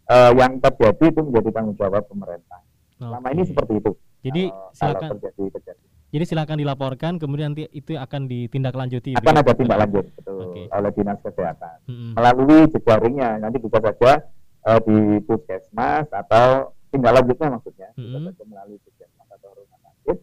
uh, 0.09 0.31
yang 0.33 0.57
terjadi 0.57 1.05
itu 1.13 1.21
menjadi 1.21 1.49
tanggung 1.53 1.77
jawab 1.77 2.03
pemerintah. 2.09 2.59
Okay. 2.97 3.05
Selama 3.05 3.27
ini 3.29 3.43
seperti 3.45 3.73
itu. 3.77 3.91
Jadi 4.25 4.43
kalau, 4.49 4.73
silakan. 4.73 4.97
Kalau 4.97 5.13
terjadi 5.21 5.43
kejadian. 5.59 5.85
Jadi 6.07 6.23
silakan 6.23 6.57
dilaporkan, 6.63 7.13
kemudian 7.19 7.51
nanti 7.51 7.67
itu 7.75 7.99
akan 7.99 8.31
ditindaklanjuti. 8.31 9.19
Akan 9.19 9.43
ada 9.43 9.51
tindak 9.51 9.75
lanjut, 9.75 10.07
betul, 10.15 10.39
okay. 10.39 10.65
oleh 10.71 10.91
dinas 10.95 11.19
kesehatan 11.19 11.75
hmm. 11.83 12.11
melalui 12.15 12.63
jejaringnya. 12.71 13.29
Nanti 13.43 13.57
bisa 13.59 13.77
saja 13.83 14.23
uh, 14.71 14.79
di 14.87 15.19
puskesmas 15.27 16.07
atau 16.07 16.71
tindak 16.95 17.11
lanjutnya 17.11 17.59
maksudnya 17.59 17.89
hmm. 17.99 18.03
bisa 18.07 18.19
saja 18.23 18.43
melalui 18.47 18.77
puskesmas 18.87 19.27
atau 19.35 19.49
rumah 19.51 19.79
sakit. 19.83 20.17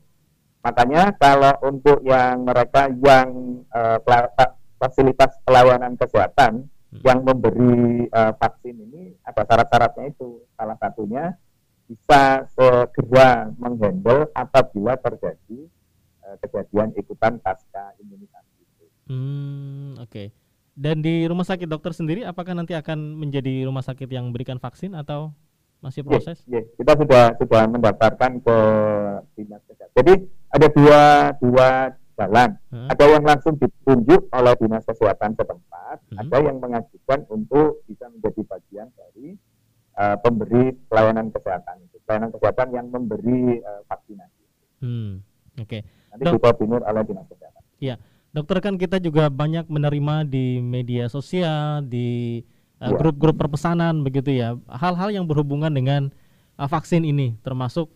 Makanya 0.65 1.03
kalau 1.21 1.53
untuk 1.69 2.01
yang 2.01 2.49
mereka 2.49 2.89
yang 2.89 3.61
uh, 3.69 4.01
fasilitas 4.85 5.41
pelayanan 5.49 5.97
kesehatan 5.97 6.69
Hmm. 6.95 7.03
yang 7.03 7.21
memberi 7.27 8.07
uh, 8.15 8.33
vaksin 8.39 8.79
ini 8.79 9.19
ada 9.27 9.43
syarat-syaratnya 9.43 10.15
itu. 10.15 10.47
Salah 10.55 10.79
satunya 10.79 11.35
bisa 11.91 12.47
segera 12.55 13.51
menghandle 13.59 14.31
apabila 14.31 14.95
terjadi 15.03 15.67
uh, 16.23 16.37
kejadian 16.39 16.95
ikutan 16.95 17.43
pasca 17.43 17.99
imunisasi 17.99 18.59
itu. 18.63 18.87
Hmm, 19.11 19.99
oke. 19.99 20.07
Okay. 20.07 20.27
Dan 20.75 21.03
di 21.03 21.27
rumah 21.27 21.47
sakit 21.47 21.67
dokter 21.67 21.91
sendiri 21.91 22.23
apakah 22.23 22.55
nanti 22.55 22.79
akan 22.79 23.19
menjadi 23.19 23.67
rumah 23.67 23.83
sakit 23.83 24.07
yang 24.07 24.31
memberikan 24.31 24.63
vaksin 24.63 24.95
atau 24.95 25.35
masih 25.83 26.07
proses? 26.07 26.47
Yeah, 26.47 26.63
yeah. 26.63 26.65
kita 26.79 26.93
sudah 26.95 27.25
sudah 27.43 27.63
mendaftarkan 27.75 28.39
ke 28.39 28.59
dinas 29.35 29.63
kesehatan. 29.67 29.95
Jadi 29.99 30.15
ada 30.51 30.67
dua 30.71 31.01
dua 31.43 31.69
jalan. 32.15 32.57
Hmm. 32.71 32.89
Ada 32.91 33.05
yang 33.19 33.25
langsung 33.27 33.55
ditunjuk 33.59 34.31
oleh 34.31 34.55
dinas 34.59 34.85
kesehatan 34.87 35.35
setempat, 35.35 35.97
hmm. 36.11 36.19
ada 36.23 36.37
yang 36.43 36.57
mengajukan 36.63 37.27
untuk 37.31 37.83
bisa 37.91 38.07
menjadi 38.11 38.41
bagian 38.47 38.89
dari 38.95 39.35
uh, 39.99 40.17
pemberi 40.23 40.75
pelayanan 40.87 41.31
kesehatan 41.35 41.83
itu, 41.87 41.97
pelayanan 42.07 42.31
kesehatan 42.31 42.69
yang 42.71 42.87
memberi 42.91 43.61
uh, 43.63 43.83
vaksinasi. 43.91 44.45
Hmm. 44.83 45.23
Oke. 45.59 45.81
Okay. 45.81 45.81
Nanti 46.15 46.25
dikoordinir 46.39 46.83
oleh 46.87 47.03
dinas 47.03 47.27
kesehatan. 47.27 47.63
Iya, 47.83 47.95
dokter 48.31 48.59
kan 48.63 48.79
kita 48.79 49.03
juga 49.03 49.27
banyak 49.31 49.67
menerima 49.67 50.27
di 50.31 50.63
media 50.63 51.11
sosial, 51.11 51.83
di 51.83 52.43
uh, 52.79 52.95
grup-grup 52.95 53.35
perpesanan 53.39 54.07
begitu 54.07 54.31
ya, 54.31 54.55
hal-hal 54.71 55.11
yang 55.11 55.27
berhubungan 55.27 55.75
dengan 55.75 56.15
uh, 56.59 56.71
vaksin 56.71 57.03
ini, 57.03 57.35
termasuk 57.43 57.91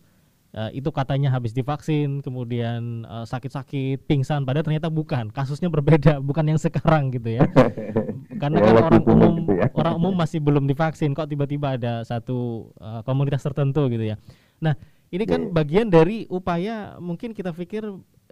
uh, 0.55 0.69
itu 0.73 0.89
katanya 0.89 1.33
habis 1.33 1.53
divaksin 1.53 2.23
kemudian 2.23 3.05
uh, 3.05 3.25
sakit-sakit 3.25 4.05
pingsan 4.05 4.45
padahal 4.45 4.65
ternyata 4.65 4.87
bukan 4.89 5.29
kasusnya 5.29 5.69
berbeda 5.69 6.21
bukan 6.23 6.55
yang 6.55 6.59
sekarang 6.61 7.13
gitu 7.13 7.41
ya 7.41 7.45
karena 8.41 8.57
kan 8.63 8.73
orang 8.79 9.03
umum 9.03 9.33
gitu 9.43 9.53
ya. 9.59 9.67
orang 9.75 9.93
umum 9.99 10.13
masih 10.15 10.39
belum 10.39 10.65
divaksin 10.65 11.11
kok 11.13 11.27
tiba-tiba 11.29 11.75
ada 11.75 12.01
satu 12.07 12.71
uh, 12.79 13.01
komunitas 13.03 13.43
tertentu 13.43 13.85
gitu 13.91 14.15
ya 14.15 14.15
nah 14.59 14.75
ini 15.09 15.25
kan 15.25 15.49
iya. 15.49 15.53
bagian 15.53 15.87
dari 15.89 16.29
upaya 16.29 17.01
mungkin 17.01 17.33
kita 17.33 17.49
pikir 17.49 17.81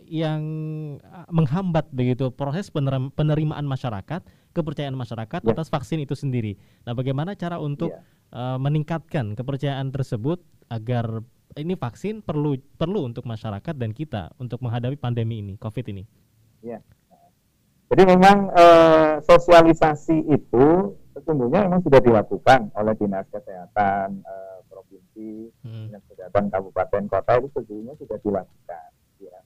yang 0.07 0.41
menghambat 1.27 1.91
begitu 1.91 2.31
proses 2.31 2.71
penerimaan 2.71 3.67
masyarakat, 3.67 4.23
kepercayaan 4.55 4.95
masyarakat 4.95 5.43
yeah. 5.43 5.51
atas 5.51 5.67
vaksin 5.67 5.99
itu 5.99 6.15
sendiri. 6.15 6.55
Nah, 6.87 6.95
bagaimana 6.95 7.35
cara 7.35 7.59
untuk 7.59 7.91
yeah. 7.91 8.55
uh, 8.55 8.57
meningkatkan 8.57 9.35
kepercayaan 9.35 9.91
tersebut 9.91 10.39
agar 10.71 11.27
ini 11.57 11.73
vaksin 11.73 12.21
perlu 12.21 12.55
perlu 12.77 13.09
untuk 13.09 13.25
masyarakat 13.25 13.75
dan 13.75 13.91
kita 13.91 14.31
untuk 14.37 14.61
menghadapi 14.61 14.95
pandemi 14.95 15.41
ini, 15.41 15.53
COVID 15.57 15.85
ini. 15.91 16.05
Ya. 16.61 16.79
Jadi 17.87 18.03
memang 18.03 18.51
e, 18.51 18.65
sosialisasi 19.23 20.27
itu 20.27 20.65
sesungguhnya 21.15 21.65
memang 21.65 21.81
sudah 21.81 22.03
dilakukan 22.03 22.69
oleh 22.75 22.93
dinas 22.99 23.25
kesehatan 23.31 24.21
e, 24.21 24.33
provinsi, 24.67 25.31
hmm. 25.63 25.85
dinas 25.89 26.03
kesehatan 26.11 26.51
kabupaten 26.51 27.03
kota 27.09 27.31
itu 27.41 27.47
sesungguhnya 27.55 27.95
sudah 27.97 28.17
dilakukan. 28.21 28.89
Ya. 29.23 29.39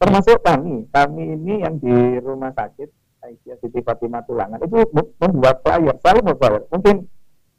Termasuk 0.00 0.38
kami, 0.40 0.86
kami 0.88 1.22
ini 1.36 1.54
yang 1.66 1.76
di 1.82 2.22
rumah 2.22 2.54
sakit 2.56 2.88
Aisyah 3.20 3.56
Siti 3.60 3.84
Fatimah 3.84 4.24
Tulangan 4.24 4.64
itu 4.64 4.80
membuat 5.20 5.60
flyer, 5.60 5.92
selalu 6.00 6.20
membuat 6.24 6.38
flyer. 6.40 6.62
Mungkin 6.72 6.96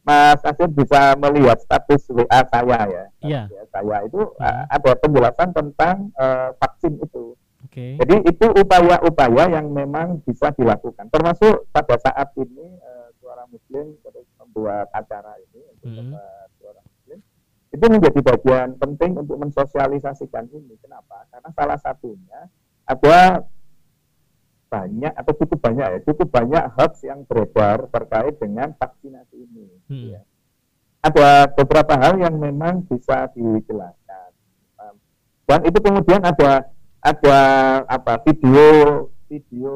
Mas 0.01 0.41
Asir 0.41 0.65
bisa 0.73 1.13
melihat 1.21 1.61
status 1.61 2.09
WA 2.09 2.41
saya 2.49 2.79
ya. 2.89 3.05
Iya. 3.21 3.41
Saya 3.69 3.97
itu 4.09 4.21
uh, 4.41 4.63
ada 4.65 4.91
penjelasan 4.97 5.53
tentang 5.53 6.09
uh, 6.17 6.49
vaksin 6.57 6.97
itu. 6.97 7.37
Okay. 7.69 7.95
Jadi 8.01 8.25
itu 8.25 8.45
upaya-upaya 8.49 9.61
yang 9.61 9.69
memang 9.69 10.19
bisa 10.25 10.49
dilakukan. 10.57 11.07
Termasuk 11.13 11.69
pada 11.69 11.95
saat 12.01 12.33
ini 12.35 12.81
uh, 12.81 13.13
suara 13.21 13.45
Muslim 13.47 13.93
terus 14.01 14.25
membuat 14.41 14.89
acara 14.91 15.37
ini 15.37 15.61
untuk 15.77 15.93
hmm. 15.93 16.17
suara 16.57 16.81
Muslim. 16.81 17.19
itu 17.71 17.85
menjadi 17.87 18.19
bagian 18.19 18.75
penting 18.75 19.15
untuk 19.15 19.37
mensosialisasikan 19.39 20.49
ini. 20.51 20.75
Kenapa? 20.83 21.23
Karena 21.31 21.49
salah 21.55 21.79
satunya 21.79 22.51
ada 22.83 23.47
banyak 24.71 25.11
atau 25.11 25.33
cukup 25.35 25.59
banyak 25.59 25.87
ya, 25.91 25.99
cukup 26.07 26.31
banyak 26.31 26.63
hoax 26.79 27.03
yang 27.03 27.27
beredar 27.27 27.91
terkait 27.91 28.39
dengan 28.39 28.71
vaksinasi 28.79 29.35
ini. 29.35 29.67
Hmm. 29.91 30.07
Ya. 30.15 30.21
Ada 31.03 31.51
beberapa 31.51 31.99
hal 31.99 32.15
yang 32.23 32.39
memang 32.39 32.87
bisa 32.87 33.27
dijelaskan. 33.35 34.31
Dan 35.51 35.67
itu 35.67 35.83
kemudian 35.83 36.23
ada 36.23 36.71
ada 37.03 37.39
apa 37.89 38.23
video 38.23 39.09
video 39.27 39.75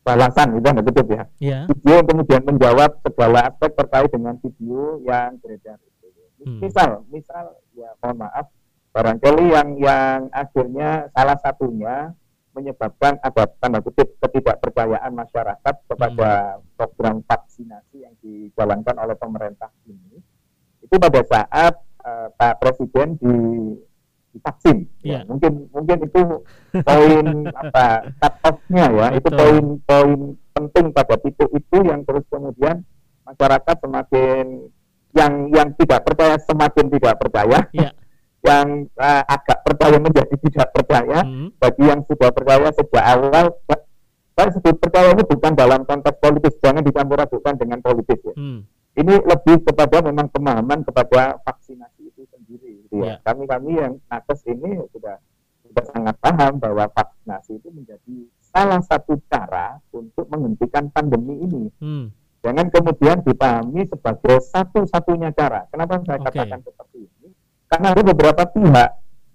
balasan 0.00 0.56
itu 0.56 0.66
anda 0.68 0.80
tutup 0.80 1.04
ya. 1.12 1.24
Yeah. 1.36 1.64
Video 1.68 2.00
kemudian 2.04 2.48
menjawab 2.48 3.04
segala 3.04 3.52
aspek 3.52 3.76
terkait 3.76 4.08
dengan 4.08 4.40
video 4.40 5.04
yang 5.04 5.36
beredar 5.40 5.76
itu. 5.84 6.08
Hmm. 6.44 6.60
Misal, 6.64 6.90
misal 7.12 7.60
ya 7.76 7.92
mohon 8.00 8.24
maaf, 8.24 8.48
barangkali 8.96 9.44
yang 9.52 9.68
yang 9.76 10.18
akhirnya 10.32 11.12
salah 11.12 11.36
satunya 11.40 12.16
menyebabkan 12.54 13.18
ada 13.18 13.50
tanda 13.58 13.82
kutip 13.82 14.14
ketidakpercayaan 14.22 15.10
masyarakat 15.10 15.74
kepada 15.90 16.58
hmm. 16.58 16.78
program 16.78 17.16
vaksinasi 17.26 18.06
yang 18.06 18.14
dijalankan 18.22 18.94
oleh 18.94 19.18
pemerintah 19.18 19.74
ini 19.90 20.22
itu 20.84 20.94
pada 21.00 21.20
saat 21.26 21.74
uh, 22.04 22.28
Pak 22.36 22.62
Presiden 22.62 23.18
di 23.18 23.34
divaksin. 24.34 24.86
Yeah. 25.00 25.22
Ya, 25.22 25.30
mungkin 25.30 25.52
mungkin 25.70 25.98
itu 26.04 26.22
poin 26.82 27.26
apa 27.62 27.86
cut 28.18 28.34
off-nya 28.42 28.86
ya, 28.90 29.06
Betul. 29.14 29.18
itu 29.18 29.28
poin-poin 29.34 30.10
penting 30.54 30.86
pada 30.94 31.14
titik 31.18 31.50
itu 31.50 31.78
yang 31.82 32.02
terus 32.06 32.22
kemudian 32.30 32.82
masyarakat 33.26 33.76
semakin 33.82 34.70
yang 35.14 35.32
yang 35.54 35.68
tidak 35.78 36.02
percaya 36.02 36.36
semakin 36.42 36.86
tidak 36.90 37.14
percaya. 37.18 37.58
Yeah. 37.70 37.94
Yang 38.44 38.86
uh, 39.00 39.24
agak 39.24 39.64
percaya 39.64 39.96
menjadi 39.96 40.34
tidak 40.36 40.68
percaya, 40.76 41.24
hmm. 41.24 41.56
bagi 41.56 41.84
yang 41.88 42.04
sudah 42.04 42.28
percaya 42.28 42.68
sejak 42.76 43.04
awal, 43.04 43.46
saya 44.36 44.48
sebut 44.52 44.76
percaya 44.76 45.16
ini 45.16 45.24
bukan 45.24 45.52
dalam 45.56 45.80
konteks 45.88 46.20
politis, 46.20 46.54
jangan 46.60 46.84
dicampur 46.84 47.16
adukan 47.16 47.56
dengan 47.56 47.80
politis 47.80 48.20
ya. 48.20 48.34
Hmm. 48.36 48.68
Ini 48.94 49.14
lebih 49.26 49.66
kepada 49.66 50.06
memang 50.06 50.30
pemahaman 50.30 50.86
kepada 50.86 51.40
vaksinasi 51.42 52.14
itu 52.14 52.22
sendiri. 52.30 52.86
Gitu 52.86 53.02
ya. 53.02 53.18
Kami-kami 53.26 53.80
yang 53.80 53.98
nakes 54.06 54.46
ini 54.46 54.78
sudah 54.94 55.18
sudah 55.66 55.84
sangat 55.90 56.14
paham 56.22 56.62
bahwa 56.62 56.86
vaksinasi 56.94 57.58
itu 57.58 57.68
menjadi 57.74 58.30
salah 58.38 58.78
satu 58.86 59.18
cara 59.26 59.82
untuk 59.90 60.30
menghentikan 60.30 60.92
pandemi 60.94 61.42
ini. 61.42 61.64
Hmm. 61.82 62.14
Jangan 62.44 62.68
kemudian 62.70 63.24
dipahami 63.24 63.88
sebagai 63.88 64.36
satu-satunya 64.52 65.32
cara. 65.32 65.64
Kenapa 65.72 65.98
saya 66.04 66.20
okay. 66.20 66.44
katakan 66.44 66.60
ini? 66.60 66.93
Karena 67.74 67.90
ada 67.90 68.06
beberapa 68.06 68.42
pihak 68.54 68.90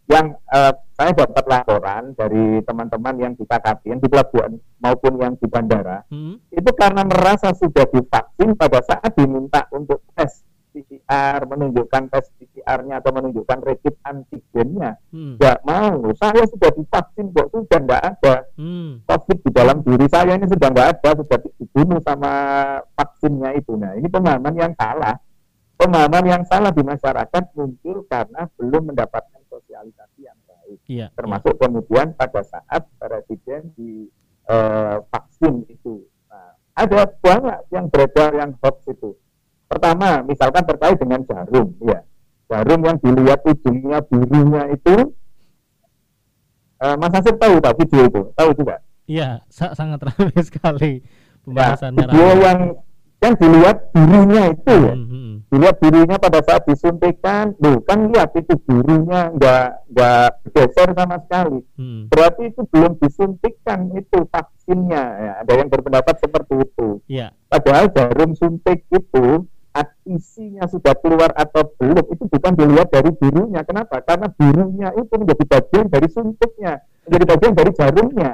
yang 0.08 0.31
uh, 0.48 0.72
saya 0.96 1.12
dapat 1.12 1.43
laporan 1.43 2.15
dari 2.15 2.63
teman-teman 2.63 3.15
yang 3.19 3.34
di 3.36 3.43
yang 3.84 4.00
di 4.00 4.08
pelabuhan 4.08 4.55
maupun 4.79 5.19
yang 5.19 5.36
di 5.36 5.43
bandara, 5.51 6.08
hmm. 6.08 6.39
itu 6.48 6.72
karena 6.72 7.03
merasa 7.03 7.51
sudah 7.51 7.84
divaksin 7.91 8.55
pada 8.55 8.79
saat 8.79 9.12
diminta 9.12 9.67
untuk 9.75 10.08
tes 10.15 10.48
PCR, 10.72 11.43
menunjukkan 11.51 12.15
tes 12.15 12.31
PCR-nya 12.39 13.03
atau 13.03 13.12
menunjukkan 13.12 13.60
rapid 13.60 13.96
antigennya, 14.08 14.96
hmm. 15.12 15.36
mau. 15.67 16.00
Saya 16.15 16.48
sudah 16.48 16.72
divaksin 16.79 17.36
kok, 17.36 17.51
sudah 17.51 17.79
tidak 17.84 18.01
ada. 18.08 18.36
Hmm. 18.55 19.03
COVID 19.03 19.38
di 19.43 19.51
dalam 19.51 19.84
diri 19.84 20.08
saya 20.08 20.39
ini 20.39 20.48
sudah 20.48 20.72
tidak 20.72 20.88
ada, 20.96 21.10
sudah 21.19 21.38
dibunuh 21.60 22.00
sama 22.08 22.31
vaksinnya 22.96 23.51
itu. 23.60 23.75
Nah, 23.75 24.00
ini 24.00 24.08
pemahaman 24.08 24.55
yang 24.55 24.72
salah 24.79 25.19
pemahaman 25.79 26.25
yang 26.27 26.43
salah 26.43 26.75
di 26.75 26.83
masyarakat 26.83 27.43
muncul 27.55 28.03
karena 28.12 28.51
belum 28.59 28.91
mendapatkan 28.91 29.41
sosialisasi 29.48 30.27
yang 30.27 30.36
baik. 30.43 30.79
Iya, 30.91 31.07
Termasuk 31.15 31.55
iya. 31.55 31.59
kemudian 31.63 32.07
pada 32.20 32.44
saat 32.44 32.83
presiden 33.00 33.72
di 33.79 34.11
uh, 34.51 35.00
vaksin 35.07 35.63
itu. 35.72 36.03
Nah, 36.27 36.59
ada 36.75 37.07
banyak 37.07 37.59
yang 37.72 37.87
beredar 37.87 38.35
yang 38.35 38.51
hoax 38.59 38.92
itu. 38.92 39.15
Pertama, 39.72 40.20
misalkan 40.27 40.68
terkait 40.68 41.00
dengan 41.00 41.24
jarum, 41.24 41.72
ya. 41.79 42.03
Jarum 42.50 42.81
yang 42.83 42.98
dilihat 43.00 43.39
ujungnya 43.46 44.01
birunya 44.09 44.74
itu 44.74 45.13
uh, 46.83 46.96
Mas 47.00 47.13
Asif 47.13 47.37
tahu 47.39 47.61
tak 47.63 47.77
video 47.79 48.03
itu? 48.09 48.22
Tahu 48.35 48.50
juga? 48.57 48.75
Iya, 49.07 49.42
sangat 49.48 50.01
ramai 50.03 50.42
sekali 50.50 50.94
pembahasannya. 51.48 52.03
Ya, 52.03 52.09
video 52.09 52.29
yang 52.44 52.59
yang 53.20 53.36
dilihat 53.36 53.77
birunya 53.92 54.44
itu 54.55 54.74
ya. 54.74 54.96
Hmm, 54.96 55.08
hmm. 55.12 55.34
Dilihat 55.51 55.75
birunya 55.84 56.18
pada 56.22 56.40
saat 56.46 56.64
disuntikan, 56.64 57.51
tuh 57.60 57.84
kan 57.84 58.08
lihat 58.16 58.32
itu 58.38 58.55
birunya 58.64 59.34
nggak 59.36 59.92
nggak 59.92 60.29
geser 60.55 60.90
sama 60.96 61.18
sekali. 61.27 61.60
Hmm. 61.75 62.08
Berarti 62.08 62.42
itu 62.48 62.62
belum 62.72 62.96
disuntikkan 63.03 63.92
itu 63.92 64.20
vaksinnya. 64.32 65.03
Ya, 65.20 65.32
ada 65.44 65.53
yang 65.58 65.68
berpendapat 65.68 66.16
seperti 66.24 66.64
itu. 66.64 67.03
Yeah. 67.12 67.36
Padahal 67.51 67.92
jarum 67.92 68.40
suntik 68.40 68.88
itu 68.88 69.48
isinya 70.03 70.68
sudah 70.68 70.92
keluar 71.00 71.32
atau 71.40 71.64
belum 71.79 72.03
itu 72.12 72.24
bukan 72.27 72.53
dilihat 72.55 72.88
dari 72.92 73.12
birunya. 73.16 73.64
Kenapa? 73.68 74.00
Karena 74.03 74.27
birunya 74.32 74.92
itu 74.96 75.14
menjadi 75.16 75.44
bagian 75.44 75.88
dari 75.92 76.08
suntiknya, 76.08 76.84
menjadi 77.08 77.25
bagian 77.36 77.53
dari 77.55 77.72
jarumnya. 77.75 78.32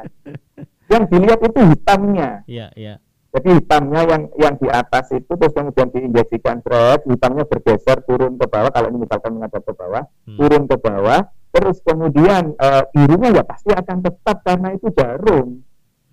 Yang 0.94 1.04
dilihat 1.10 1.40
itu 1.42 1.60
hitamnya. 1.74 2.30
Yeah. 2.46 2.70
Yeah 2.78 3.05
jadi 3.36 3.60
hitamnya 3.60 4.02
yang 4.08 4.24
yang 4.40 4.56
di 4.56 4.72
atas 4.72 5.12
itu 5.12 5.28
terus 5.28 5.52
kemudian 5.52 5.92
diinjeksikan 5.92 6.64
thread, 6.64 7.04
hitamnya 7.04 7.44
bergeser 7.44 8.00
turun 8.08 8.40
ke 8.40 8.48
bawah. 8.48 8.72
Kalau 8.72 8.88
ini 8.88 9.04
misalkan 9.04 9.36
menghadap 9.36 9.60
ke 9.68 9.76
bawah, 9.76 10.08
hmm. 10.24 10.40
turun 10.40 10.64
ke 10.72 10.80
bawah. 10.80 11.20
Terus 11.52 11.84
kemudian 11.84 12.56
e, 12.56 12.68
birunya 12.96 13.36
ya 13.36 13.44
pasti 13.44 13.76
akan 13.76 14.08
tetap 14.08 14.40
karena 14.40 14.72
itu 14.72 14.88
jarum. 14.96 15.60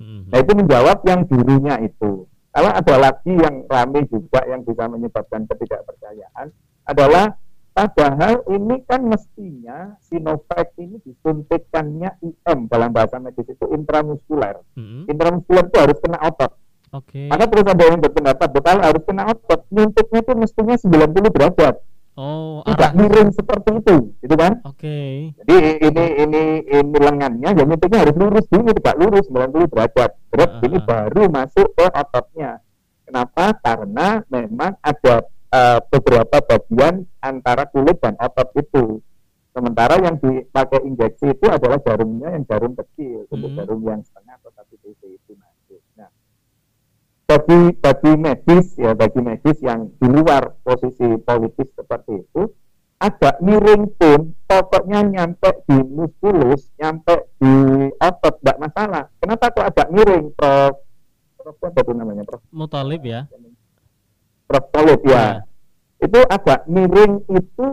Hmm. 0.02 0.26
Nah 0.34 0.38
itu 0.42 0.50
menjawab 0.50 0.98
yang 1.06 1.22
birunya 1.30 1.78
itu. 1.86 2.26
Kalau 2.50 2.70
ada 2.74 2.94
lagi 2.98 3.32
yang 3.38 3.70
ramai 3.70 4.02
juga 4.10 4.42
yang 4.50 4.66
bisa 4.66 4.90
menyebabkan 4.90 5.46
ketidakpercayaan 5.46 6.50
adalah 6.90 7.38
padahal 7.70 8.42
ini 8.50 8.82
kan 8.82 9.06
mestinya 9.06 9.94
Sinovac 10.02 10.74
ini 10.74 10.98
disuntikannya 11.06 12.18
IM 12.18 12.66
dalam 12.66 12.90
bahasa 12.90 13.22
medis 13.22 13.46
itu 13.46 13.66
intramuskuler. 13.70 14.58
Hmm. 14.74 15.06
Intramuskuler 15.06 15.70
itu 15.70 15.78
harus 15.78 15.98
kena 16.02 16.18
otot. 16.18 16.61
Oke. 16.92 17.24
Okay. 17.24 17.28
Maka 17.32 17.44
terus 17.48 17.66
ada 17.72 17.84
yang 17.88 18.00
berpendapat 18.04 18.48
betul 18.52 18.78
harus 18.84 19.02
kena 19.08 19.22
otot. 19.32 19.60
Nyuntiknya 19.72 20.20
itu 20.20 20.32
mestinya 20.36 20.76
90 20.76 21.32
derajat. 21.32 21.74
Oh, 22.12 22.60
tidak 22.68 22.92
arah. 22.92 22.98
miring 23.00 23.32
seperti 23.32 23.70
itu, 23.80 23.96
gitu 24.20 24.34
kan? 24.36 24.60
Oke. 24.68 24.84
Okay. 24.84 25.12
Jadi 25.40 25.56
ini 25.80 26.04
ini 26.20 26.42
ini 26.68 26.98
lengannya 27.00 27.56
ya 27.56 27.64
nyuntiknya 27.64 28.04
harus 28.04 28.16
lurus 28.20 28.44
dulu, 28.52 28.68
tidak 28.76 28.96
lurus 29.00 29.24
90 29.32 29.72
derajat. 29.72 30.10
Terus 30.28 30.50
uh. 30.52 30.64
ini 30.68 30.78
baru 30.84 31.22
masuk 31.32 31.72
ke 31.72 31.86
ototnya. 31.88 32.60
Kenapa? 33.08 33.56
Karena 33.64 34.20
memang 34.28 34.76
ada 34.84 35.24
uh, 35.52 35.80
beberapa 35.88 36.36
bagian 36.44 37.08
antara 37.24 37.64
kulit 37.72 37.96
dan 38.04 38.20
otot 38.20 38.48
itu. 38.60 39.00
Sementara 39.52 40.00
yang 40.00 40.16
dipakai 40.16 40.80
injeksi 40.84 41.36
itu 41.36 41.44
adalah 41.48 41.76
jarumnya 41.84 42.32
yang 42.32 42.44
jarum 42.48 42.72
kecil, 42.72 43.28
untuk 43.28 43.52
hmm. 43.52 43.58
jarum 43.60 43.80
yang 43.84 44.00
setengah 44.00 44.40
atau 44.40 44.52
satu 44.56 44.74
cc 44.80 45.00
itu. 45.12 45.32
Nah, 45.36 45.51
bagi 47.32 47.60
bagi 47.80 48.12
medis 48.20 48.76
ya 48.76 48.92
bagi 48.92 49.20
medis 49.24 49.56
yang 49.64 49.88
di 49.96 50.04
luar 50.04 50.52
posisi 50.60 51.16
politis 51.24 51.72
seperti 51.72 52.20
itu 52.20 52.42
agak 53.00 53.40
miring 53.40 53.88
pun 53.96 54.36
pokoknya 54.44 55.00
nyampe 55.02 55.64
di 55.64 55.80
muskulus 55.80 56.68
nyampe 56.76 57.32
di 57.40 57.54
otot 57.98 58.38
tidak 58.38 58.58
masalah. 58.62 59.04
Kenapa 59.18 59.50
kok 59.50 59.66
agak 59.66 59.88
miring 59.90 60.30
prof? 60.36 60.76
Prof 61.34 61.56
apa 61.66 61.78
itu 61.82 61.92
namanya 61.96 62.22
prof? 62.22 62.44
Mutalib 62.54 63.02
ya. 63.02 63.26
Prof 64.46 64.64
mutalib 64.70 65.00
ya. 65.02 65.18
ya 65.18 65.26
itu 66.02 66.20
agak 66.26 66.66
miring 66.66 67.22
itu 67.30 67.66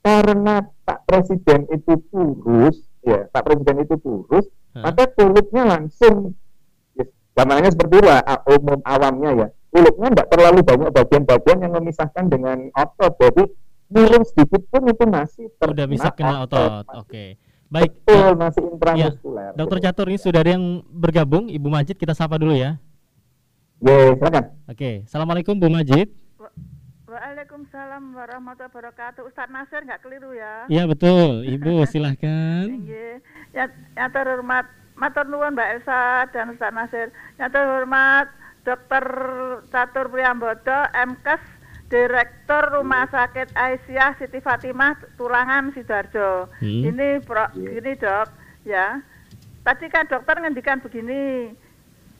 karena 0.00 0.64
Pak 0.88 1.04
Presiden 1.04 1.68
itu 1.68 2.00
kurus 2.08 2.80
ya 3.04 3.28
Pak 3.28 3.44
Presiden 3.44 3.84
itu 3.84 3.96
kurus 4.00 4.48
maka 4.72 5.04
kulitnya 5.12 5.68
langsung 5.68 6.32
Gambarnya 7.38 7.70
seperti 7.70 7.94
itu 8.02 8.10
umum 8.58 8.78
awamnya 8.82 9.30
ya. 9.30 9.48
Kulitnya 9.70 10.08
tidak 10.10 10.28
terlalu 10.34 10.58
banyak 10.66 10.90
bagian-bagian 10.90 11.58
yang 11.62 11.72
memisahkan 11.78 12.24
dengan 12.26 12.58
otot. 12.74 13.14
Jadi 13.14 13.42
miring 13.94 14.24
sedikit 14.26 14.62
pun 14.74 14.82
itu 14.90 15.04
masih 15.06 15.46
Sudah 15.62 15.86
bisa 15.86 16.10
kena 16.10 16.42
otot. 16.42 16.82
Oke. 16.98 17.06
Okay. 17.06 17.28
Baik. 17.68 17.94
Betul, 18.02 18.32
masih 18.34 18.62
intramuskuler. 18.64 19.52
Ya. 19.52 19.56
Dokter 19.56 19.78
Catur 19.86 20.06
ini 20.10 20.18
sudah 20.18 20.40
ada 20.42 20.50
yang 20.56 20.82
bergabung. 20.90 21.46
Ibu 21.46 21.68
Majid 21.70 21.94
kita 21.94 22.16
sapa 22.16 22.40
dulu 22.40 22.58
ya. 22.58 22.80
Ya, 23.78 24.18
silakan. 24.18 24.44
Oke. 24.66 25.06
Assalamualaikum 25.06 25.54
Bu 25.54 25.70
Majid. 25.70 26.10
Waalaikumsalam 27.06 28.18
warahmatullahi 28.18 28.72
wabarakatuh. 28.72 29.22
Ustadz 29.30 29.52
Nasir 29.54 29.86
nggak 29.86 30.00
keliru 30.02 30.34
ya? 30.34 30.66
Iya 30.66 30.84
betul, 30.90 31.46
Ibu 31.46 31.82
silahkan. 31.92 32.66
Ya, 33.54 33.64
yang 33.96 34.10
terhormat 34.12 34.68
Matur 34.98 35.30
nuwun 35.30 35.54
Mbak 35.54 35.70
Elsa 35.78 36.26
dan 36.34 36.50
Ustaz 36.52 36.74
Nasir. 36.74 37.08
Yang 37.38 37.50
terhormat 37.54 38.26
Dr. 38.66 39.04
Catur 39.70 40.10
Priambodo, 40.10 40.78
MKes 40.92 41.42
Direktur 41.88 42.68
Rumah 42.76 43.08
Sakit 43.08 43.56
Aisyah 43.56 44.18
Siti 44.20 44.44
Fatimah 44.44 44.98
Tulangan 45.16 45.72
Sidoarjo. 45.72 46.52
Hmm. 46.60 46.82
Ini 46.84 47.24
pro, 47.24 47.48
gini 47.56 47.96
dok, 47.96 48.28
ya. 48.68 49.00
Tadi 49.64 49.88
kan 49.88 50.04
dokter 50.04 50.36
ngendikan 50.36 50.84
begini, 50.84 51.48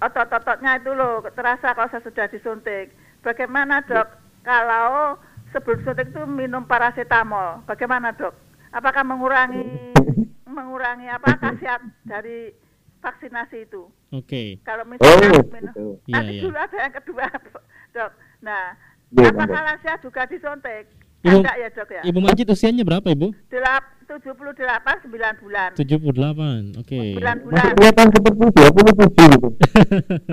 otot-ototnya 0.01 0.81
itu 0.81 0.95
loh 0.97 1.21
terasa 1.37 1.77
kalau 1.77 1.91
saya 1.93 2.01
sudah 2.01 2.27
disuntik. 2.33 2.97
Bagaimana 3.21 3.85
dok 3.85 4.09
kalau 4.41 5.21
sebelum 5.53 5.85
suntik 5.85 6.17
itu 6.17 6.25
minum 6.25 6.65
paracetamol? 6.65 7.67
Bagaimana 7.69 8.17
dok? 8.17 8.33
Apakah 8.73 9.05
mengurangi 9.05 9.93
mengurangi 10.57 11.13
apa 11.13 11.37
khasiat 11.37 11.81
dari 12.09 12.68
vaksinasi 12.99 13.57
itu? 13.65 13.83
Oke. 14.11 14.59
Kalau 14.63 14.83
Oh, 14.83 14.89
misalnya 14.89 15.27
minum, 15.29 15.45
gitu. 15.45 15.87
Iya, 16.05 16.15
nanti 16.15 16.33
iya. 16.33 16.43
dulu 16.43 16.57
ada 16.57 16.77
yang 16.79 16.95
kedua, 16.95 17.25
dok. 17.95 18.11
Nah, 18.41 18.65
Iya, 19.09 19.29
apakah 19.31 19.61
lansia 19.63 19.95
juga 19.99 20.23
disuntik? 20.25 20.85
Ibu- 21.19 21.41
Enggak 21.41 21.57
ya 21.57 21.69
dok 21.71 21.89
ya? 21.91 22.03
Ibu 22.05 22.19
Majid 22.21 22.47
usianya 22.47 22.85
berapa 22.85 23.09
Ibu? 23.09 23.33
Delap, 23.49 23.83
78, 24.05 24.55
9 25.03 25.43
bulan. 25.43 25.71
78. 25.75 26.77
Oke. 26.77 27.01
9 27.17 27.19
Masih 27.19 27.43
bulan. 27.43 27.73
kelihatan 27.75 28.07
seperti 28.09 28.39
27 28.39 29.33
gitu. 29.33 29.49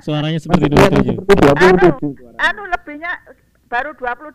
Suaranya 0.00 0.32
Masih 0.32 0.42
seperti 0.42 0.64
kelihatan 0.66 1.00
27. 1.02 1.18
seperti 1.18 1.42
27 1.42 2.16
suaranya. 2.16 2.40
anu 2.40 2.62
lebihnya 2.66 3.12
baru 3.66 3.90
28 3.92 4.32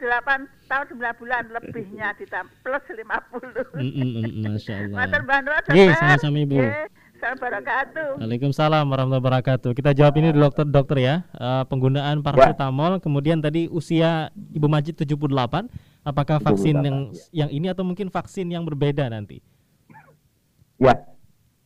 tahun 0.67 0.85
9 0.91 1.19
bulan 1.19 1.43
lebihnya 1.49 2.07
ditambah 2.13 2.51
plus 2.61 2.83
50. 2.85 3.79
Mm, 3.79 3.91
mm, 3.91 4.09
mm, 4.13 4.43
Masya 4.45 4.73
Allah. 4.77 4.97
Matur 4.99 5.21
bantu 5.23 5.49
Nggih, 5.67 5.89
sama-sama, 5.95 6.37
Ibu. 6.37 6.57
Salam 6.59 7.00
barakatuh. 7.21 8.09
Waalaikumsalam 8.17 8.85
warahmatullahi 8.89 9.21
wabarakatuh. 9.21 9.71
Kita 9.77 9.93
jawab 9.93 10.13
ini 10.17 10.33
dokter 10.33 10.65
dokter 10.65 10.97
ya. 10.97 11.15
Eh, 11.37 11.63
penggunaan 11.69 12.25
paracetamol, 12.25 12.97
kemudian 12.97 13.37
tadi 13.37 13.69
usia 13.69 14.33
Ibu 14.33 14.65
Majid 14.65 14.97
78. 14.97 15.69
Apakah 16.01 16.41
vaksin 16.41 16.81
78, 16.81 16.87
yang 16.87 16.97
ya. 17.13 17.45
yang 17.45 17.49
ini 17.53 17.67
atau 17.69 17.85
mungkin 17.85 18.09
vaksin 18.09 18.49
yang 18.49 18.65
berbeda 18.65 19.05
nanti? 19.13 19.37
Ya. 20.81 20.97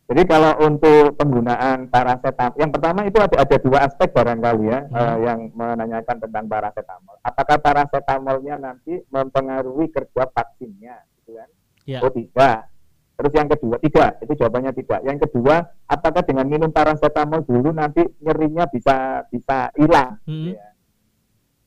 Jadi 0.05 0.21
kalau 0.29 0.53
untuk 0.61 1.17
penggunaan 1.17 1.89
paracetamol, 1.89 2.59
yang 2.61 2.69
pertama 2.69 3.09
itu 3.09 3.17
ada 3.17 3.41
ada 3.41 3.57
dua 3.57 3.89
aspek 3.89 4.13
barangkali 4.13 4.65
ya 4.69 4.79
Hmm. 4.85 4.99
eh, 5.01 5.17
yang 5.25 5.39
menanyakan 5.55 6.17
tentang 6.21 6.45
paracetamol. 6.45 7.15
Apakah 7.25 7.57
paracetamolnya 7.57 8.59
nanti 8.61 9.01
mempengaruhi 9.09 9.89
kerja 9.89 10.29
vaksinnya, 10.29 11.01
gitu 11.23 11.39
kan? 11.41 11.49
Ya. 11.89 11.99
Oh 12.05 12.11
tidak. 12.13 12.74
Terus 13.15 13.31
yang 13.31 13.47
kedua 13.47 13.75
tidak, 13.79 14.19
itu 14.19 14.33
jawabannya 14.35 14.71
tidak. 14.75 14.99
Yang 15.07 15.17
kedua, 15.27 15.63
apakah 15.87 16.23
dengan 16.27 16.51
minum 16.51 16.67
paracetamol 16.67 17.47
dulu 17.47 17.71
nanti 17.71 18.03
nyerinya 18.19 18.67
bisa 18.67 19.23
bisa 19.31 19.71
hilang? 19.79 20.19
Hmm. 20.27 20.51
Ya. 20.51 20.75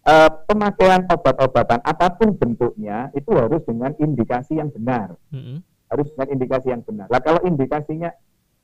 Eh, 0.09 0.31
pemakaian 0.49 1.05
obat-obatan 1.05 1.85
apa 1.85 2.17
pun 2.17 2.33
bentuknya 2.33 3.13
itu 3.13 3.29
harus 3.37 3.61
dengan 3.69 3.93
indikasi 4.01 4.57
yang 4.57 4.73
benar 4.73 5.13
Mm-mm. 5.29 5.61
harus 5.93 6.09
dengan 6.17 6.29
indikasi 6.33 6.73
yang 6.73 6.81
benar. 6.81 7.13
Nah, 7.13 7.21
kalau 7.21 7.45
indikasinya 7.45 8.09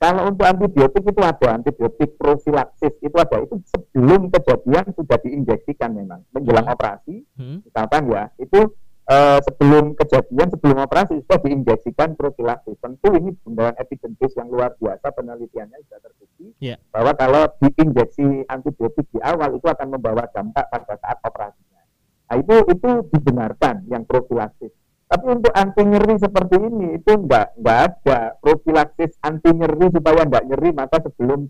kalau 0.01 0.25
untuk 0.33 0.41
antibiotik 0.41 1.05
itu 1.05 1.21
ada 1.21 1.61
antibiotik 1.61 2.17
profilaksis 2.17 2.97
itu 2.97 3.13
ada 3.13 3.45
itu 3.45 3.61
sebelum 3.69 4.33
kejadian 4.33 4.89
sudah 4.97 5.17
diinjeksikan 5.21 5.93
memang 5.93 6.25
menjelang 6.33 6.65
Hmm. 6.65 6.73
operasi 6.73 7.15
Hmm. 7.37 7.61
misalkan 7.61 8.01
ya 8.09 8.23
itu 8.41 8.59
eh, 9.05 9.39
sebelum 9.41 9.93
kejadian 9.93 10.47
sebelum 10.49 10.77
operasi 10.81 11.21
sudah 11.21 11.39
diinjeksikan 11.39 12.13
profilaksis 12.13 12.77
tentu 12.77 13.09
ini 13.13 13.31
evidence 13.77 14.17
base 14.17 14.35
yang 14.35 14.49
luar 14.49 14.73
biasa 14.75 15.07
penelitiannya 15.11 15.77
sudah 15.85 15.99
terbukti 16.01 16.47
Ya. 16.57 16.77
bahwa 16.89 17.11
kalau 17.13 17.49
diinjeksi 17.57 18.45
antibiotik 18.47 19.05
di 19.09 19.19
awal 19.19 19.55
itu 19.55 19.65
akan 19.65 19.97
membawa 19.97 20.25
dampak 20.29 20.69
pada 20.69 20.95
saat 20.95 21.17
operasinya 21.21 21.81
nah 22.25 22.35
itu 22.37 22.55
itu 22.69 22.89
dibenarkan 23.11 23.85
yang 23.87 24.03
profilaksis 24.03 24.73
tapi 25.05 25.25
untuk 25.29 25.53
anti 25.53 25.85
nyeri 25.85 26.17
seperti 26.17 26.57
ini 26.57 26.97
itu 26.97 27.11
enggak 27.13 27.53
enggak 27.55 27.79
ada 27.93 28.33
profilaksis 28.41 29.13
anti 29.21 29.53
nyeri 29.53 29.93
supaya 29.93 30.25
enggak 30.25 30.45
nyeri 30.49 30.69
maka 30.73 30.97
sebelum 30.97 31.45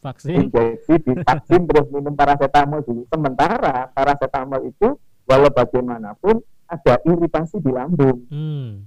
Vaksin. 0.00 0.48
diinjeksi 0.48 0.94
divaksin 1.04 1.68
terus 1.68 1.86
minum 1.92 2.16
paracetamol 2.16 2.80
dulu. 2.80 3.04
Sementara 3.12 3.92
paracetamol 3.92 4.64
itu 4.64 4.96
walau 5.28 5.52
bagaimanapun 5.52 6.40
ada 6.66 6.94
iritasi 7.06 7.62
di 7.62 7.70
lambung. 7.70 8.18
Hmm. 8.30 8.86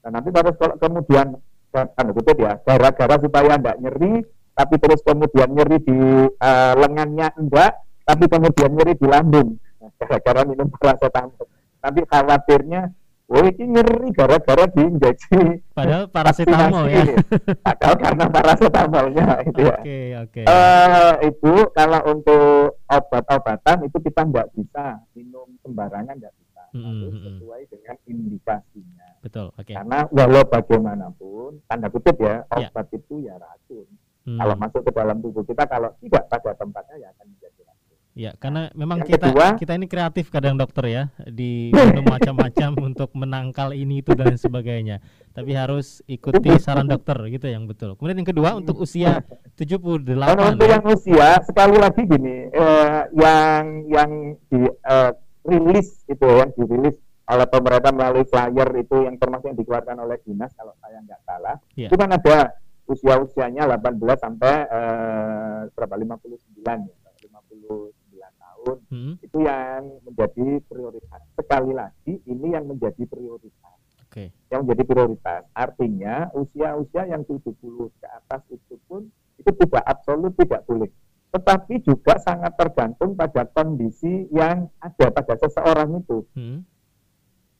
Nah, 0.00 0.10
nanti 0.16 0.28
terus 0.32 0.56
kalau 0.56 0.76
kemudian 0.80 1.36
tanda 1.70 2.10
kutip 2.10 2.34
ya 2.40 2.58
gara-gara 2.66 3.14
supaya 3.22 3.54
enggak 3.54 3.78
nyeri 3.78 4.26
tapi 4.58 4.74
terus 4.82 5.06
kemudian 5.06 5.54
nyeri 5.54 5.78
di 5.78 5.98
eh, 6.26 6.72
lengannya 6.74 7.30
enggak 7.38 7.78
tapi 8.02 8.26
kemudian 8.26 8.74
nyeri 8.74 8.98
di 8.98 9.06
lambung 9.06 9.54
Nah, 9.80 9.88
gara-gara 9.96 10.44
minum 10.44 10.68
paracetamol. 10.76 11.48
Tapi 11.80 12.00
khawatirnya 12.04 12.92
Oh 13.30 13.46
ini 13.46 13.62
nyeri 13.62 14.10
gara-gara 14.10 14.66
diinjeksi 14.66 15.62
Padahal 15.70 16.10
paracetamol 16.10 16.90
ya. 16.90 17.14
Padahal 17.62 17.94
karena 18.02 18.26
paracetamolnya 18.26 19.26
itu 19.46 19.60
ya. 19.70 19.78
Oke, 19.78 20.00
oke. 20.18 20.42
Eh, 20.50 21.12
Ibu, 21.30 21.70
kalau 21.70 22.00
untuk 22.10 22.82
obat-obatan 22.90 23.86
itu 23.86 24.02
kita 24.02 24.26
nggak 24.26 24.50
bisa 24.50 24.98
minum 25.14 25.46
sembarangan 25.62 26.18
nggak 26.18 26.34
bisa. 26.70 26.78
Mm, 26.78 26.84
Harus 26.86 27.02
mm, 27.02 27.18
mm. 27.18 27.24
sesuai 27.26 27.62
dengan 27.68 27.96
indikasinya. 28.06 29.08
Betul, 29.20 29.46
oke. 29.52 29.72
Karena 29.72 29.98
walau 30.08 30.44
bagaimanapun, 30.44 31.50
tanda 31.66 31.88
kutip 31.88 32.16
ya, 32.18 32.46
Ya. 32.56 32.68
obat 32.68 32.86
itu 32.90 33.14
ya 33.20 33.34
racun. 33.36 33.86
Hmm. 34.20 34.36
Kalau 34.36 34.54
masuk 34.54 34.82
ke 34.84 34.92
dalam 34.92 35.16
tubuh 35.18 35.42
kita, 35.42 35.64
kalau 35.64 35.90
tidak 35.98 36.28
pada 36.28 36.52
tempatnya 36.54 36.96
ya 37.00 37.08
akan 37.10 37.26
menjadi 37.26 37.60
racun. 37.64 37.96
Ya, 38.10 38.30
karena 38.36 38.60
memang 38.74 39.00
Yang 39.00 39.08
kita 39.16 39.26
kedua- 39.32 39.56
kita 39.56 39.72
ini 39.74 39.86
kreatif 39.86 40.26
kadang 40.28 40.54
dokter 40.54 40.84
ya, 40.86 41.02
di 41.24 41.72
macam-macam 42.10 42.70
untuk 42.80 43.10
menangkal 43.16 43.72
ini 43.72 44.00
itu 44.00 44.12
dan 44.12 44.36
sebagainya. 44.36 45.00
Tapi 45.30 45.54
harus 45.54 46.02
ikuti 46.04 46.52
saran 46.58 46.84
dokter 46.84 47.16
gitu 47.28 47.46
yang 47.46 47.64
betul. 47.64 47.94
Kemudian 47.96 48.20
yang 48.20 48.28
kedua 48.28 48.50
untuk 48.58 48.82
usia 48.82 49.22
78 49.56 50.04
Kalau 50.04 50.44
untuk 50.52 50.68
ya. 50.68 50.72
yang 50.76 50.84
usia, 50.84 51.28
sekali 51.46 51.76
lagi 51.78 52.02
gini, 52.04 52.36
eh, 52.50 53.00
yang 53.14 53.62
yang 53.88 54.10
di 54.48 54.60
eh, 54.68 55.12
rilis 55.42 56.04
itu 56.04 56.20
ya, 56.20 56.44
yang 56.44 56.50
dirilis 56.52 56.96
oleh 57.30 57.46
pemerintah 57.46 57.92
melalui 57.94 58.26
flyer 58.26 58.68
itu 58.74 59.06
yang 59.06 59.14
termasuk 59.14 59.54
yang 59.54 59.58
dikeluarkan 59.58 59.96
oleh 60.02 60.18
dinas 60.26 60.50
kalau 60.52 60.74
saya 60.82 60.98
nggak 61.00 61.22
salah, 61.22 61.56
Iya. 61.78 61.86
itu 61.86 61.96
kan 61.96 62.10
ada 62.10 62.36
usia-usianya 62.84 63.70
18 63.70 64.18
sampai 64.18 64.54
eh, 64.66 65.60
berapa 65.70 65.94
59 65.94 66.90
ya, 66.90 66.96
59 67.22 67.94
tahun 68.34 68.76
Hmm, 68.90 69.14
itu 69.22 69.38
yang 69.40 70.02
menjadi 70.04 70.46
prioritas. 70.66 71.22
Sekali 71.32 71.72
lagi 71.72 72.18
ini 72.26 72.52
yang 72.52 72.66
menjadi 72.66 73.06
prioritas 73.06 73.78
Oke. 74.04 74.34
yang 74.50 74.66
menjadi 74.66 74.82
prioritas. 74.84 75.42
Artinya 75.54 76.28
usia-usia 76.34 77.06
yang 77.08 77.22
70 77.24 77.46
ke 77.94 78.06
atas 78.10 78.42
itu 78.50 78.74
pun 78.84 79.06
itu 79.38 79.50
tidak 79.54 79.84
absolut 79.86 80.34
tidak 80.36 80.66
boleh. 80.66 80.90
Tetapi 81.30 81.74
juga 81.86 82.18
sangat 82.18 82.58
tergantung 82.58 83.14
pada 83.14 83.46
kondisi 83.46 84.26
yang 84.34 84.66
ada 84.82 85.06
pada 85.14 85.34
seseorang 85.38 86.02
itu. 86.02 86.26
Hmm, 86.34 86.66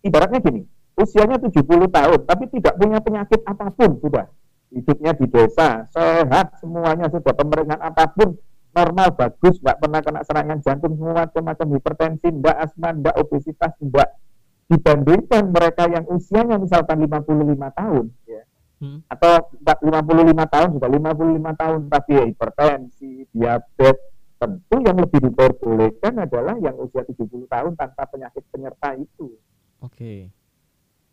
Ibaratnya 0.02 0.42
gini, 0.42 0.66
usianya 0.98 1.38
70 1.38 1.87
tahun 1.87 2.20
tapi 2.24 2.44
tidak 2.50 2.74
punya 2.80 2.98
penyakit 2.98 3.40
apa 3.46 3.70
pun 3.70 4.00
sudah. 4.00 4.26
Hidupnya 4.70 5.12
di 5.18 5.26
desa, 5.26 5.87
sehat 5.90 6.62
semuanya 6.62 7.11
sudah 7.11 7.35
pemerintahan 7.35 7.83
apa 7.83 8.11
pun 8.14 8.38
normal 8.70 9.18
bagus, 9.18 9.59
nggak 9.59 9.83
pernah 9.83 10.00
kena 10.02 10.22
serangan 10.22 10.59
jantung 10.62 10.94
semua 10.94 11.26
macam-macam 11.26 11.66
hipertensi, 11.74 12.26
enggak 12.30 12.56
asma, 12.59 12.94
enggak 12.94 13.18
obesitas, 13.18 13.74
enggak 13.83 14.14
dibandingkan 14.70 15.50
mereka 15.50 15.90
yang 15.90 16.06
usianya 16.06 16.54
misalkan 16.54 17.02
55 17.02 17.26
tahun 17.74 18.06
ya 18.22 18.42
hmm, 18.81 19.07
atau 19.07 19.33
55 19.61 19.85
tahun 20.35 20.69
sudah 20.77 20.90
55 20.90 21.62
tahun 21.62 21.81
tapi 21.87 22.11
ya 22.16 22.25
hipertensi, 22.27 23.12
diabetes 23.31 23.99
tentu 24.40 24.77
yang 24.81 24.97
lebih 24.97 25.21
diperbolehkan 25.21 26.16
adalah 26.16 26.57
yang 26.57 26.73
usia 26.81 27.05
70 27.05 27.45
tahun 27.45 27.73
tanpa 27.77 28.09
penyakit 28.09 28.40
penyerta 28.49 28.97
itu. 28.97 29.37
Oke. 29.85 30.33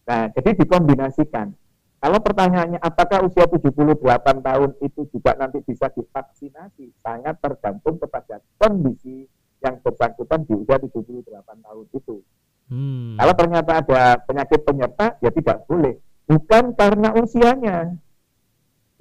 Nah, 0.08 0.32
jadi 0.32 0.56
dikombinasikan. 0.56 1.52
Kalau 1.98 2.20
pertanyaannya 2.24 2.80
apakah 2.80 3.28
usia 3.28 3.44
78 3.52 4.00
tahun 4.40 4.72
itu 4.80 5.02
juga 5.12 5.36
nanti 5.36 5.60
bisa 5.60 5.92
divaksinasi, 5.92 6.96
sangat 7.04 7.36
tergantung 7.44 8.00
kepada 8.00 8.40
kondisi 8.56 9.28
yang 9.60 9.76
bersangkutan 9.84 10.48
di 10.48 10.54
usia 10.56 10.80
78 10.80 11.28
tahun 11.44 11.86
itu. 11.92 12.24
Hmm. 12.72 13.20
Kalau 13.20 13.34
ternyata 13.36 13.72
ada 13.84 14.02
penyakit 14.24 14.64
penyerta, 14.64 15.20
ya 15.20 15.32
tidak 15.36 15.68
boleh. 15.68 16.00
Bukan 16.28 16.76
karena 16.76 17.16
usianya, 17.16 17.96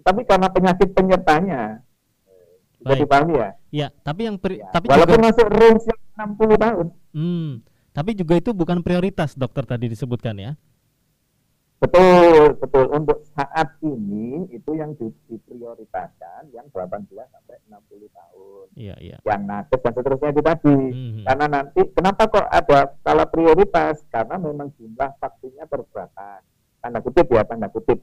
tapi 0.01 0.23
karena 0.23 0.47
penyakit 0.47 0.95
penyertanya. 0.95 1.83
Bisa 2.79 2.95
dipahami 3.03 3.35
ya? 3.35 3.51
Ya, 3.75 3.89
tapi 4.01 4.31
yang 4.31 4.39
pri- 4.39 4.63
Ya, 4.63 4.71
tapi 4.71 4.87
Walaupun 4.87 5.19
juga 5.19 5.27
masuk 5.27 5.49
range 5.51 5.85
yang 5.91 6.01
60 6.39 6.55
tahun. 6.57 6.87
hmm, 7.13 7.51
tapi 7.91 8.11
juga 8.15 8.35
itu 8.39 8.51
bukan 8.55 8.79
prioritas 8.81 9.35
dokter 9.35 9.67
tadi 9.67 9.91
disebutkan 9.91 10.39
ya. 10.39 10.53
Betul, 11.77 12.57
betul. 12.57 12.89
Untuk 12.89 13.21
saat 13.37 13.77
ini 13.85 14.49
itu 14.49 14.71
yang 14.73 14.97
di, 14.97 15.13
diprioritaskan 15.29 16.49
yang 16.57 16.65
18 16.73 17.05
sampai 17.29 17.57
60 17.69 18.09
tahun. 18.09 18.65
Iya, 18.73 18.97
iya. 18.97 19.17
Yang 19.21 19.43
nakes 19.45 19.81
dan 19.85 19.93
seterusnya 19.93 20.31
itu 20.33 20.41
tadi. 20.41 20.73
Hmm. 20.73 21.25
Karena 21.29 21.47
nanti 21.53 21.81
kenapa 21.93 22.33
kok 22.33 22.49
ada 22.49 22.97
skala 22.97 23.25
prioritas? 23.29 24.01
Karena 24.09 24.41
memang 24.41 24.73
jumlah 24.73 25.21
vaksinnya 25.21 25.69
terbatas. 25.69 26.41
Tanda 26.87 27.03
kutip 27.03 27.27
ya, 27.35 27.43
tanda 27.43 27.67
kutip. 27.67 27.99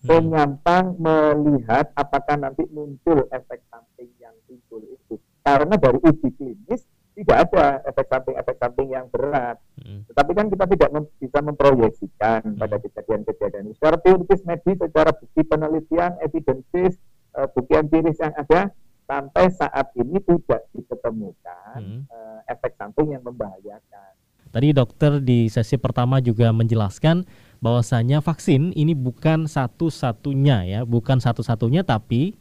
Penyampang 0.00 0.96
hmm. 0.96 1.04
melihat 1.04 1.92
apakah 1.92 2.40
nanti 2.40 2.64
muncul 2.72 3.28
efek 3.28 3.60
samping 3.68 4.08
yang 4.16 4.32
timbul 4.48 4.80
itu. 4.88 5.20
Karena 5.44 5.76
dari 5.76 6.00
uji 6.00 6.32
klinis 6.32 6.88
tidak 7.12 7.44
ada 7.44 7.84
efek 7.84 8.08
samping-efek 8.08 8.56
samping 8.56 8.88
yang 8.88 9.04
berat. 9.12 9.60
Hmm. 9.76 10.08
Tetapi 10.08 10.32
kan 10.32 10.46
kita 10.48 10.64
tidak 10.64 10.90
mem 10.96 11.04
bisa 11.20 11.38
memproyeksikan 11.44 12.40
hmm. 12.40 12.56
pada 12.56 12.80
kejadian-kejadian. 12.80 13.76
Secara 13.76 14.00
teoritis 14.00 14.40
medis, 14.48 14.80
secara 14.80 15.12
bukti 15.12 15.44
penelitian, 15.44 16.16
evidences, 16.24 16.96
uh, 17.36 17.44
bukti 17.52 17.76
empiris 17.76 18.16
yang 18.16 18.32
ada, 18.32 18.72
sampai 19.04 19.44
saat 19.52 19.92
ini 20.00 20.24
tidak 20.24 20.72
diketemukan 20.72 21.80
hmm. 21.84 22.02
uh, 22.08 22.40
efek 22.48 22.80
samping 22.80 23.12
yang 23.12 23.20
membahayakan. 23.20 24.16
Tadi 24.52 24.68
dokter 24.72 25.20
di 25.20 25.48
sesi 25.48 25.80
pertama 25.80 26.20
juga 26.20 26.52
menjelaskan 26.52 27.24
bahwasanya 27.62 28.18
vaksin 28.18 28.74
ini 28.74 28.92
bukan 28.92 29.46
satu-satunya 29.46 30.66
ya, 30.66 30.80
bukan 30.82 31.22
satu-satunya 31.22 31.86
tapi 31.86 32.34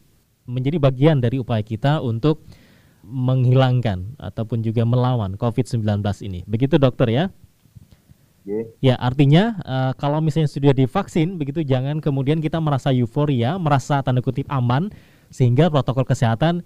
menjadi 0.49 0.81
bagian 0.81 1.21
dari 1.21 1.37
upaya 1.37 1.61
kita 1.61 2.01
untuk 2.01 2.41
menghilangkan 3.05 4.17
ataupun 4.17 4.65
juga 4.65 4.81
melawan 4.81 5.37
COVID-19 5.37 6.01
ini. 6.25 6.41
Begitu 6.49 6.81
dokter 6.81 7.07
ya? 7.13 7.25
Yeah. 8.41 8.65
Ya, 8.81 8.95
artinya 8.97 9.61
uh, 9.61 9.93
kalau 9.93 10.17
misalnya 10.17 10.49
sudah 10.49 10.73
divaksin, 10.73 11.37
begitu 11.37 11.61
jangan 11.61 12.01
kemudian 12.01 12.41
kita 12.41 12.57
merasa 12.57 12.89
euforia, 12.89 13.61
merasa 13.61 14.01
tanda 14.01 14.25
kutip 14.25 14.49
aman, 14.49 14.89
sehingga 15.29 15.69
protokol 15.69 16.09
kesehatan 16.09 16.65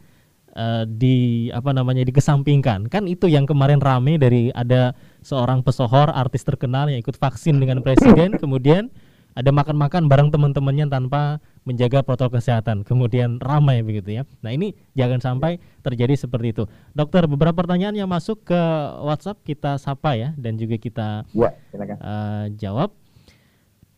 uh, 0.56 0.84
di 0.88 1.48
apa 1.52 1.76
namanya 1.76 2.02
dikesampingkan. 2.08 2.88
Kan 2.90 3.06
itu 3.06 3.28
yang 3.30 3.46
kemarin 3.46 3.84
rame 3.84 4.18
dari 4.18 4.50
ada 4.56 4.96
seorang 5.22 5.62
pesohor 5.62 6.10
artis 6.16 6.42
terkenal 6.48 6.90
yang 6.90 7.00
ikut 7.04 7.20
vaksin 7.20 7.60
dengan 7.60 7.84
presiden, 7.84 8.40
kemudian 8.42 8.90
ada 9.36 9.52
makan-makan 9.52 10.08
bareng 10.08 10.32
teman-temannya 10.32 10.88
tanpa 10.88 11.44
menjaga 11.68 12.00
protokol 12.08 12.40
kesehatan. 12.40 12.88
Kemudian 12.88 13.44
ramai 13.44 13.84
begitu 13.84 14.16
ya. 14.16 14.24
Nah, 14.40 14.56
ini 14.56 14.72
jangan 14.96 15.20
sampai 15.20 15.60
terjadi 15.84 16.16
seperti 16.16 16.56
itu. 16.56 16.64
Dokter, 16.96 17.28
beberapa 17.28 17.52
pertanyaan 17.52 18.00
yang 18.00 18.08
masuk 18.08 18.48
ke 18.48 18.62
WhatsApp 19.04 19.44
kita 19.44 19.76
sapa 19.76 20.16
ya 20.16 20.32
dan 20.40 20.56
juga 20.56 20.80
kita 20.80 21.28
ya, 21.36 21.52
uh, 22.00 22.48
jawab. 22.56 22.96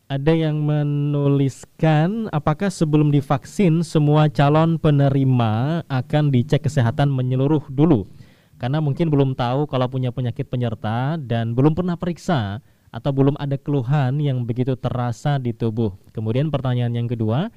Ada 0.07 0.31
yang 0.31 0.63
menuliskan 0.63 2.31
apakah 2.31 2.71
sebelum 2.71 3.11
divaksin 3.11 3.83
semua 3.83 4.31
calon 4.31 4.79
penerima 4.79 5.83
akan 5.83 6.31
dicek 6.31 6.63
kesehatan 6.63 7.11
menyeluruh 7.11 7.67
dulu? 7.67 8.07
Karena 8.55 8.79
mungkin 8.79 9.11
belum 9.11 9.35
tahu 9.35 9.67
kalau 9.67 9.91
punya 9.91 10.15
penyakit 10.15 10.47
penyerta 10.47 11.19
dan 11.19 11.51
belum 11.51 11.75
pernah 11.75 11.99
periksa 11.99 12.63
atau 12.87 13.11
belum 13.11 13.35
ada 13.35 13.59
keluhan 13.59 14.23
yang 14.23 14.47
begitu 14.47 14.79
terasa 14.79 15.43
di 15.43 15.51
tubuh. 15.51 15.91
Kemudian 16.15 16.47
pertanyaan 16.55 16.95
yang 16.95 17.11
kedua, 17.11 17.51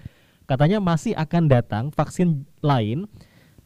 katanya 0.51 0.83
masih 0.83 1.15
akan 1.15 1.47
datang 1.47 1.95
vaksin 1.95 2.51
lain 2.67 3.07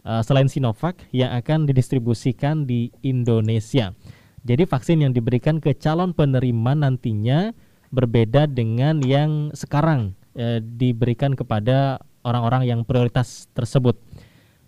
uh, 0.05 0.21
selain 0.21 0.53
Sinovac 0.53 1.01
yang 1.09 1.33
akan 1.33 1.65
didistribusikan 1.65 2.69
di 2.69 2.93
Indonesia. 3.01 3.97
Jadi 4.45 4.69
vaksin 4.69 5.09
yang 5.09 5.17
diberikan 5.17 5.57
ke 5.57 5.73
calon 5.73 6.13
penerima 6.13 6.77
nantinya 6.77 7.57
berbeda 7.95 8.51
dengan 8.51 8.99
yang 9.07 9.55
sekarang 9.55 10.19
uh, 10.35 10.59
diberikan 10.59 11.39
kepada 11.39 12.03
orang-orang 12.27 12.67
yang 12.67 12.81
prioritas 12.83 13.47
tersebut. 13.55 13.95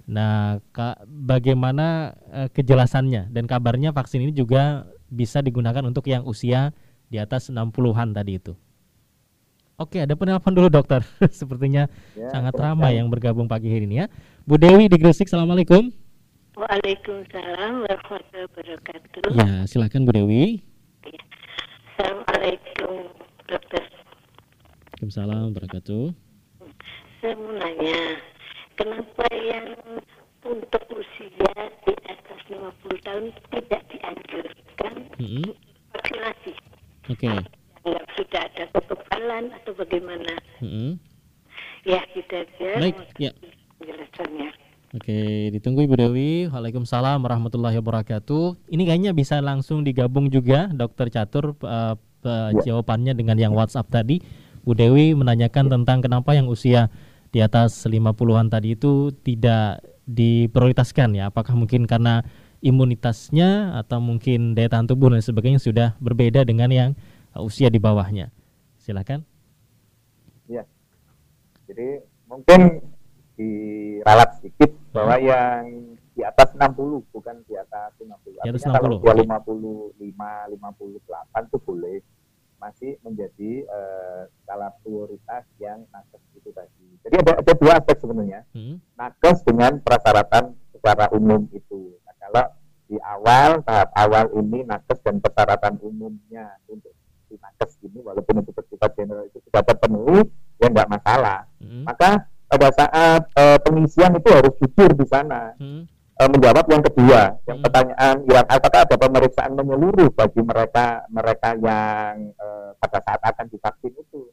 Nah, 0.07 0.63
bagaimana 1.05 2.15
uh, 2.31 2.49
kejelasannya 2.55 3.35
dan 3.35 3.51
kabarnya 3.51 3.91
vaksin 3.91 4.23
ini 4.23 4.31
juga 4.31 4.87
bisa 5.11 5.43
digunakan 5.43 5.83
untuk 5.83 6.07
yang 6.07 6.23
usia 6.23 6.71
di 7.11 7.19
atas 7.19 7.51
60-an 7.51 8.15
tadi 8.15 8.39
itu. 8.39 8.55
Oke, 9.77 10.01
ada 10.01 10.17
penelpon 10.17 10.57
dulu 10.57 10.73
dokter. 10.73 11.05
Sepertinya 11.41 11.91
ya, 12.17 12.33
sangat 12.33 12.55
ramai 12.57 12.97
yang 12.97 13.13
bergabung 13.13 13.45
pagi 13.45 13.69
hari 13.69 13.85
ini 13.85 14.05
ya. 14.05 14.07
Bu 14.49 14.57
Dewi 14.57 14.89
di 14.89 14.97
Gresik, 14.97 15.29
Assalamualaikum. 15.29 15.93
Waalaikumsalam 16.57 17.85
warahmatullahi 17.85 18.49
wabarakatuh. 18.49 19.21
Ya, 19.37 19.69
silakan 19.69 20.09
Bu 20.09 20.17
Dewi. 20.17 20.65
Ya. 21.05 21.21
Assalamualaikum 21.97 23.16
dokter. 23.47 23.83
Waalaikumsalam 24.97 25.55
wabarakatuh. 25.55 26.05
Saya 27.23 27.35
mau 27.39 27.53
nanya, 27.55 28.01
kenapa 28.75 29.25
yang 29.35 29.67
untuk 30.47 30.83
usia 30.95 31.53
di 31.87 31.95
atas 32.07 32.39
50 32.51 33.07
tahun 33.07 33.25
tidak 33.51 33.83
dianjurkan 33.91 34.95
-hmm. 35.19 35.47
vaksinasi? 35.95 36.53
Oke. 37.07 37.31
Okay. 37.31 37.39
sudah 38.19 38.43
ada 38.51 38.65
kekebalan 38.75 39.45
atau 39.63 39.73
bagaimana? 39.79 40.35
Mm-hmm. 40.59 40.91
Ya, 41.87 42.03
gitu 42.17 42.35
aja. 42.35 42.71
Baik, 42.83 42.99
ya. 43.21 43.31
Penjelasannya. 43.79 44.51
Oke, 44.97 45.53
ditunggu 45.53 45.85
Ibu 45.85 45.95
Dewi. 45.95 46.31
Waalaikumsalam 46.49 47.21
warahmatullahi 47.21 47.79
wabarakatuh. 47.79 48.73
Ini 48.73 48.83
kayaknya 48.89 49.13
bisa 49.13 49.39
langsung 49.45 49.85
digabung 49.85 50.33
juga 50.33 50.73
Dokter 50.73 51.13
Catur 51.13 51.55
uh, 51.63 51.95
uh, 52.27 52.51
jawabannya 52.61 53.15
dengan 53.15 53.39
yang 53.39 53.55
WhatsApp 53.55 53.89
tadi. 53.89 54.21
Bu 54.67 54.75
Dewi 54.75 55.15
menanyakan 55.15 55.71
tentang 55.71 56.03
kenapa 56.03 56.35
yang 56.35 56.51
usia 56.51 56.91
di 57.31 57.39
atas 57.39 57.87
50-an 57.87 58.51
tadi 58.51 58.75
itu 58.75 59.15
tidak 59.23 59.81
diprioritaskan 60.11 61.15
ya. 61.15 61.31
Apakah 61.31 61.55
mungkin 61.55 61.87
karena 61.87 62.27
imunitasnya 62.67 63.79
atau 63.79 64.03
mungkin 64.03 64.59
daya 64.59 64.67
tahan 64.67 64.91
tubuh 64.91 65.15
dan 65.15 65.23
sebagainya 65.23 65.63
sudah 65.63 65.95
berbeda 66.03 66.43
dengan 66.43 66.71
yang 66.75 66.91
usia 67.39 67.71
di 67.71 67.79
bawahnya. 67.79 68.35
Silakan. 68.83 69.23
Ya. 70.51 70.67
Jadi 71.71 72.03
mungkin 72.27 72.83
diralat 73.37 74.41
sedikit 74.41 74.73
bahwa 74.91 75.15
hmm. 75.21 75.27
yang 75.27 75.63
di 76.17 76.23
atas 76.25 76.49
60 76.57 77.13
bukan 77.13 77.37
di 77.45 77.55
atas 77.61 77.93
50. 78.01 78.41
Di 78.41 78.49
atas 78.49 78.65
Artinya 78.65 78.99
60. 78.99 79.05
Kalau 79.05 79.23
55, 79.93 80.01
58 80.01 81.49
itu 81.53 81.59
boleh 81.61 81.97
masih 82.57 82.97
menjadi 83.05 83.65
uh, 83.69 84.29
skala 84.43 84.73
prioritas 84.81 85.45
yang 85.61 85.85
nakes 85.93 86.23
itu 86.35 86.51
tadi. 86.51 86.89
Jadi 87.05 87.17
ada 87.23 87.33
ada 87.41 87.53
dua 87.55 87.73
aspek 87.79 87.97
sebenarnya. 88.01 88.41
Hmm. 88.57 88.81
Nakes 88.97 89.45
dengan 89.45 89.79
persyaratan 89.85 90.57
secara 90.73 91.11
umum 91.13 91.47
itu 91.53 91.97
kalau 92.27 92.47
di 92.87 92.99
awal 93.03 93.63
tahap 93.63 93.91
awal 93.95 94.27
ini 94.35 94.67
nakes 94.67 94.99
dan 95.03 95.23
persyaratan 95.23 95.79
umumnya 95.83 96.59
untuk 96.67 96.95
di 97.27 97.35
nakes 97.39 97.79
ini 97.83 97.99
walaupun 98.03 98.43
itu 98.43 98.51
bersifat 98.55 98.91
general 98.95 99.27
itu 99.27 99.39
sudah 99.47 99.63
terpenuhi 99.63 100.27
ya 100.63 100.67
tidak 100.71 100.91
masalah 100.91 101.39
hmm. 101.59 101.83
maka 101.87 102.31
pada 102.47 102.69
saat 102.71 103.23
uh, 103.35 103.59
pengisian 103.63 104.15
itu 104.15 104.31
harus 104.31 104.55
jujur 104.63 104.91
di 104.95 105.07
sana 105.07 105.55
hmm. 105.59 105.87
Uh, 106.21 106.29
menjawab 106.29 106.65
yang 106.69 106.83
kedua 106.85 107.21
yang 107.45 107.59
hmm. 107.61 107.65
pertanyaan 107.65 108.17
yang 108.29 108.47
apakah 108.49 108.81
ada 108.85 108.97
pemeriksaan 108.97 109.53
menyeluruh 109.57 110.11
bagi 110.13 110.43
mereka 110.43 111.07
mereka 111.09 111.49
yang 111.57 112.33
uh, 112.37 112.71
pada 112.81 112.99
saat 113.05 113.21
akan 113.23 113.47
divaksin 113.49 113.93
itu 113.97 114.33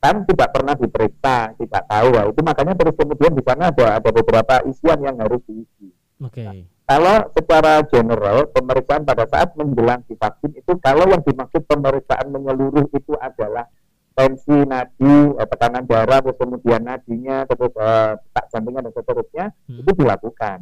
kan 0.00 0.22
tidak 0.28 0.48
pernah 0.52 0.74
diperiksa 0.76 1.56
tidak 1.56 1.82
tahu 1.88 2.08
itu 2.30 2.40
makanya 2.44 2.74
terus 2.78 2.94
kemudian 2.94 3.32
di 3.32 3.42
sana 3.42 3.72
ada 3.72 3.98
ada 3.98 4.10
beberapa 4.12 4.62
isian 4.68 5.00
yang 5.02 5.16
harus 5.18 5.40
diisi 5.48 5.96
Okay. 6.16 6.48
Nah, 6.48 6.54
kalau 6.86 7.16
secara 7.36 7.72
general 7.92 8.48
pemeriksaan 8.48 9.04
pada 9.04 9.28
saat 9.28 9.52
menjelang 9.58 10.00
divaksin 10.08 10.56
itu 10.56 10.72
kalau 10.80 11.04
yang 11.10 11.20
dimaksud 11.20 11.66
pemeriksaan 11.68 12.32
menyeluruh 12.32 12.88
itu 12.94 13.12
adalah 13.20 13.68
tensi 14.16 14.64
nadi, 14.64 15.36
eh, 15.36 15.48
tekanan 15.52 15.84
darah, 15.84 16.24
terus 16.24 16.40
kemudian 16.40 16.88
nadinya, 16.88 17.44
terus 17.44 17.74
eh, 17.76 18.12
tak 18.32 18.48
jantungnya 18.48 18.88
dan 18.88 18.92
seterusnya 18.96 19.44
hmm. 19.68 19.80
itu 19.84 19.90
dilakukan. 19.92 20.58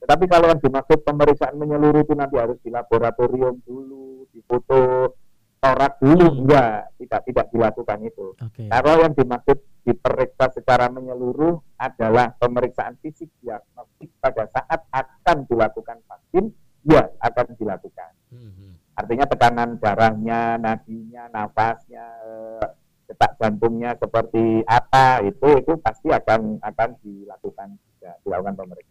Tetapi 0.00 0.24
kalau 0.26 0.48
yang 0.48 0.60
dimaksud 0.60 1.04
pemeriksaan 1.04 1.60
menyeluruh 1.60 2.00
itu 2.02 2.16
nanti 2.16 2.40
harus 2.40 2.56
di 2.64 2.72
laboratorium 2.72 3.60
dulu, 3.62 4.24
difoto, 4.32 5.12
torak 5.60 6.00
dulu 6.00 6.26
hmm. 6.26 6.38
enggak 6.40 6.76
tidak 6.96 7.20
tidak 7.28 7.46
dilakukan 7.52 7.98
itu 8.00 8.32
okay. 8.40 8.66
kalau 8.72 8.96
yang 9.04 9.12
dimaksud 9.12 9.60
diperiksa 9.84 10.56
secara 10.56 10.88
menyeluruh 10.88 11.60
adalah 11.76 12.32
pemeriksaan 12.40 12.96
fisik 13.04 13.28
diagnostik 13.44 14.08
pada 14.24 14.48
saat 14.48 14.80
akan 14.88 15.44
dilakukan 15.44 16.00
vaksin 16.08 16.56
ya 16.88 17.04
akan 17.20 17.46
dilakukan 17.60 18.12
hmm. 18.32 18.72
artinya 18.96 19.28
tekanan 19.28 19.76
darahnya 19.76 20.56
nadinya 20.56 21.28
nafasnya 21.28 22.08
eh, 22.24 22.66
detak 23.10 23.36
jantungnya 23.36 23.98
seperti 24.00 24.64
apa 24.64 25.20
itu 25.28 25.48
itu 25.60 25.72
pasti 25.82 26.08
akan 26.08 26.62
akan 26.62 26.88
dilakukan 27.02 27.74
juga 27.74 28.14
dilakukan 28.22 28.54
pemeriksaan. 28.54 28.89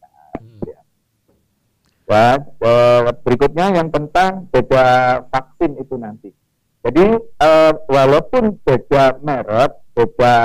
Dan, 2.10 2.41
eh, 2.41 3.13
berikutnya 3.22 3.69
yang 3.69 3.93
tentang 3.93 4.50
beda 4.50 4.86
vaksin 5.30 5.78
itu 5.78 5.93
nanti 5.93 6.34
Jadi 6.80 7.06
uh, 7.43 7.74
walaupun 7.91 8.56
beda 8.63 9.19
merek, 9.19 9.84
beda 9.91 10.36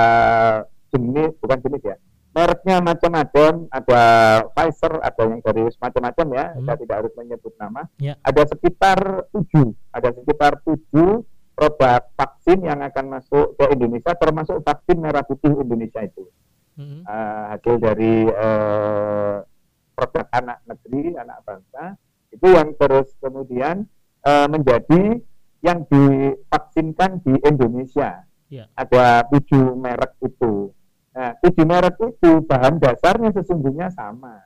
jenis, 0.91 1.31
bukan 1.39 1.63
jenis 1.63 1.95
ya, 1.95 1.97
mereknya 2.35 2.83
macam-macam, 2.83 3.71
ada 3.71 4.03
Pfizer, 4.51 4.99
ada 4.99 5.23
yang 5.23 5.39
dari 5.39 5.63
macam-macam 5.79 6.27
ya, 6.35 6.45
hmm. 6.51 6.67
saya 6.67 6.77
tidak 6.83 6.97
harus 6.99 7.13
menyebut 7.15 7.55
nama. 7.55 7.87
Ya. 8.03 8.19
Ada 8.27 8.51
sekitar 8.51 9.31
tujuh, 9.31 9.79
ada 9.95 10.11
sekitar 10.11 10.59
tujuh 10.67 11.23
produk 11.55 12.03
vaksin 12.19 12.67
yang 12.67 12.83
akan 12.83 13.15
masuk 13.15 13.55
ke 13.55 13.65
Indonesia, 13.71 14.13
termasuk 14.19 14.59
vaksin 14.67 14.99
merah 14.99 15.23
putih 15.23 15.55
Indonesia 15.55 16.03
itu. 16.03 16.27
Hmm. 16.75 17.07
Uh, 17.07 17.55
hasil 17.55 17.79
dari 17.79 18.27
uh, 18.27 19.47
produk 19.95 20.27
anak 20.35 20.59
negeri, 20.67 21.15
anak 21.17 21.41
bangsa, 21.47 21.97
itu 22.35 22.47
yang 22.51 22.75
terus 22.75 23.15
kemudian 23.23 23.87
uh, 24.27 24.47
menjadi 24.51 25.23
yang 25.65 25.87
divaksinkan 25.89 27.25
di 27.25 27.39
Indonesia. 27.41 28.27
Ya. 28.53 28.69
Ada 28.77 29.25
tujuh 29.33 29.75
merek 29.79 30.21
itu. 30.21 30.75
Nah, 31.15 31.33
tujuh 31.41 31.65
merek 31.65 31.97
itu 32.03 32.43
bahan 32.45 32.77
dasarnya 32.83 33.33
sesungguhnya 33.33 33.89
sama. 33.95 34.43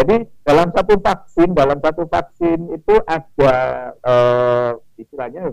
Jadi 0.00 0.26
dalam 0.42 0.72
satu 0.72 0.96
vaksin, 0.96 1.52
dalam 1.52 1.76
satu 1.78 2.08
vaksin 2.08 2.72
itu 2.72 2.94
ada 3.04 3.54
uh, 4.00 4.72
istilahnya 4.96 5.52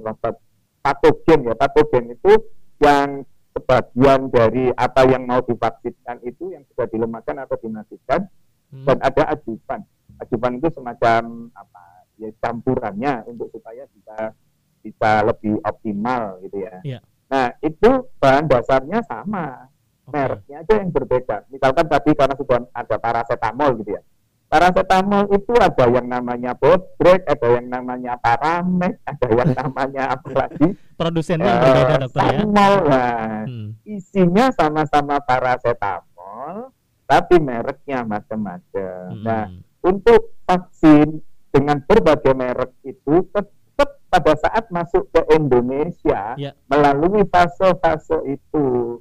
patogen 0.79 1.51
ya, 1.51 1.53
patogen 1.53 2.15
itu 2.15 2.31
yang 2.79 3.27
sebagian 3.57 4.31
dari 4.31 4.69
apa 4.77 5.03
yang 5.09 5.25
mau 5.27 5.43
divaksinkan 5.43 6.21
itu 6.23 6.53
yang 6.53 6.63
sudah 6.71 6.87
dilemahkan 6.87 7.43
atau 7.43 7.57
dimatikan 7.59 8.29
hmm. 8.73 8.85
dan 8.85 8.97
ada 9.03 9.23
ajuvan. 9.35 9.81
Ajuvan 10.17 10.53
itu 10.57 10.67
semacam 10.73 11.51
apa 11.53 11.83
ya 12.17 12.29
campurannya 12.41 13.29
untuk 13.29 13.53
supaya 13.53 13.85
bisa 13.93 14.33
bisa 14.81 15.11
lebih 15.25 15.61
optimal 15.61 16.41
gitu 16.41 16.63
ya. 16.65 16.75
Yeah. 16.81 17.01
Nah 17.27 17.53
itu 17.59 18.07
bahan 18.17 18.47
dasarnya 18.47 19.03
sama 19.05 19.69
mereknya 20.07 20.63
aja 20.63 20.73
yang 20.79 20.89
berbeda. 20.89 21.45
Misalkan 21.51 21.85
tadi 21.91 22.15
karena 22.15 22.35
sudah 22.39 22.63
ada 22.71 22.95
paracetamol 22.95 23.83
gitu 23.83 23.99
ya. 23.99 24.01
Paracetamol 24.47 25.27
itu 25.35 25.51
ada 25.59 25.85
yang 25.91 26.07
namanya 26.07 26.55
Bodrek, 26.55 27.27
ada 27.27 27.47
yang 27.59 27.67
namanya 27.67 28.15
Paramed, 28.15 28.95
ada 29.03 29.27
yang 29.27 29.51
namanya 29.59 30.03
apa 30.15 30.29
lagi? 30.31 30.67
Produsennya 30.95 31.51
uh, 31.51 31.59
berbeda 31.59 31.95
dokter 32.07 32.23
ya. 32.23 32.39
Nah, 32.47 32.71
hmm. 33.43 33.83
isinya 33.83 34.47
sama-sama 34.55 35.19
paracetamol, 35.19 36.16
tapi 37.07 37.39
mereknya 37.39 38.03
macam-macam. 38.03 39.01
Hmm. 39.15 39.23
Nah, 39.23 39.45
untuk 39.87 40.35
vaksin 40.43 41.23
dengan 41.49 41.79
berbagai 41.87 42.35
merek 42.35 42.75
itu 42.83 43.23
tetap 43.31 43.97
pada 44.11 44.33
saat 44.39 44.67
masuk 44.71 45.07
ke 45.11 45.21
Indonesia 45.35 46.35
ya. 46.35 46.51
melalui 46.67 47.23
fase-fase 47.27 48.19
itu 48.27 48.99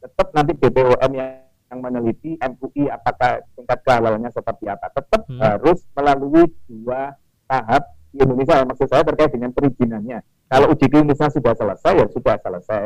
tetap 0.00 0.32
nanti 0.32 0.52
BPOM 0.56 1.12
yang, 1.12 1.44
yang 1.72 1.80
meneliti 1.80 2.38
MUI 2.40 2.88
apakah 2.88 3.42
tingkat 3.58 3.78
kehalalnya 3.84 4.30
seperti 4.32 4.70
apa 4.70 4.92
tetap 4.92 5.28
hmm. 5.28 5.40
harus 5.40 5.82
melalui 5.92 6.48
dua 6.68 7.16
tahap 7.48 7.96
di 8.12 8.22
Indonesia 8.24 8.64
maksud 8.64 8.88
saya 8.88 9.04
terkait 9.04 9.34
dengan 9.34 9.52
perizinannya 9.52 10.24
kalau 10.48 10.72
uji 10.72 10.86
klinisnya 10.88 11.28
sudah 11.28 11.52
selesai 11.52 11.92
ya 12.00 12.06
sudah 12.08 12.36
selesai 12.40 12.84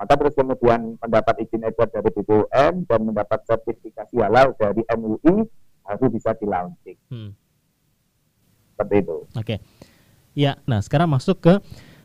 maka 0.00 0.16
terus 0.16 0.32
kemudian 0.32 0.96
mendapat 0.96 1.44
izin 1.44 1.68
edar 1.68 1.92
dari 1.92 2.08
BPOM 2.08 2.88
dan 2.88 3.00
mendapat 3.04 3.44
sertifikasi 3.44 4.16
halal 4.16 4.56
dari 4.56 4.80
MUI 4.96 5.44
harus 5.84 6.08
bisa 6.08 6.32
dilaunching 6.40 6.96
hmm. 7.12 7.30
seperti 8.72 8.94
itu 9.04 9.16
oke 9.28 9.44
okay. 9.44 9.58
ya 10.32 10.56
nah 10.64 10.80
sekarang 10.80 11.12
masuk 11.12 11.44
ke 11.44 11.54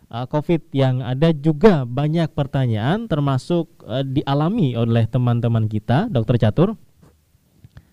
uh, 0.10 0.26
COVID 0.30 0.72
yang 0.76 1.02
ada 1.02 1.34
juga 1.34 1.84
banyak 1.84 2.32
pertanyaan 2.34 3.10
termasuk 3.10 3.68
uh, 3.86 4.06
dialami 4.06 4.78
oleh 4.78 5.06
teman-teman 5.10 5.66
kita, 5.68 6.08
Dokter 6.12 6.38
Catur. 6.40 6.80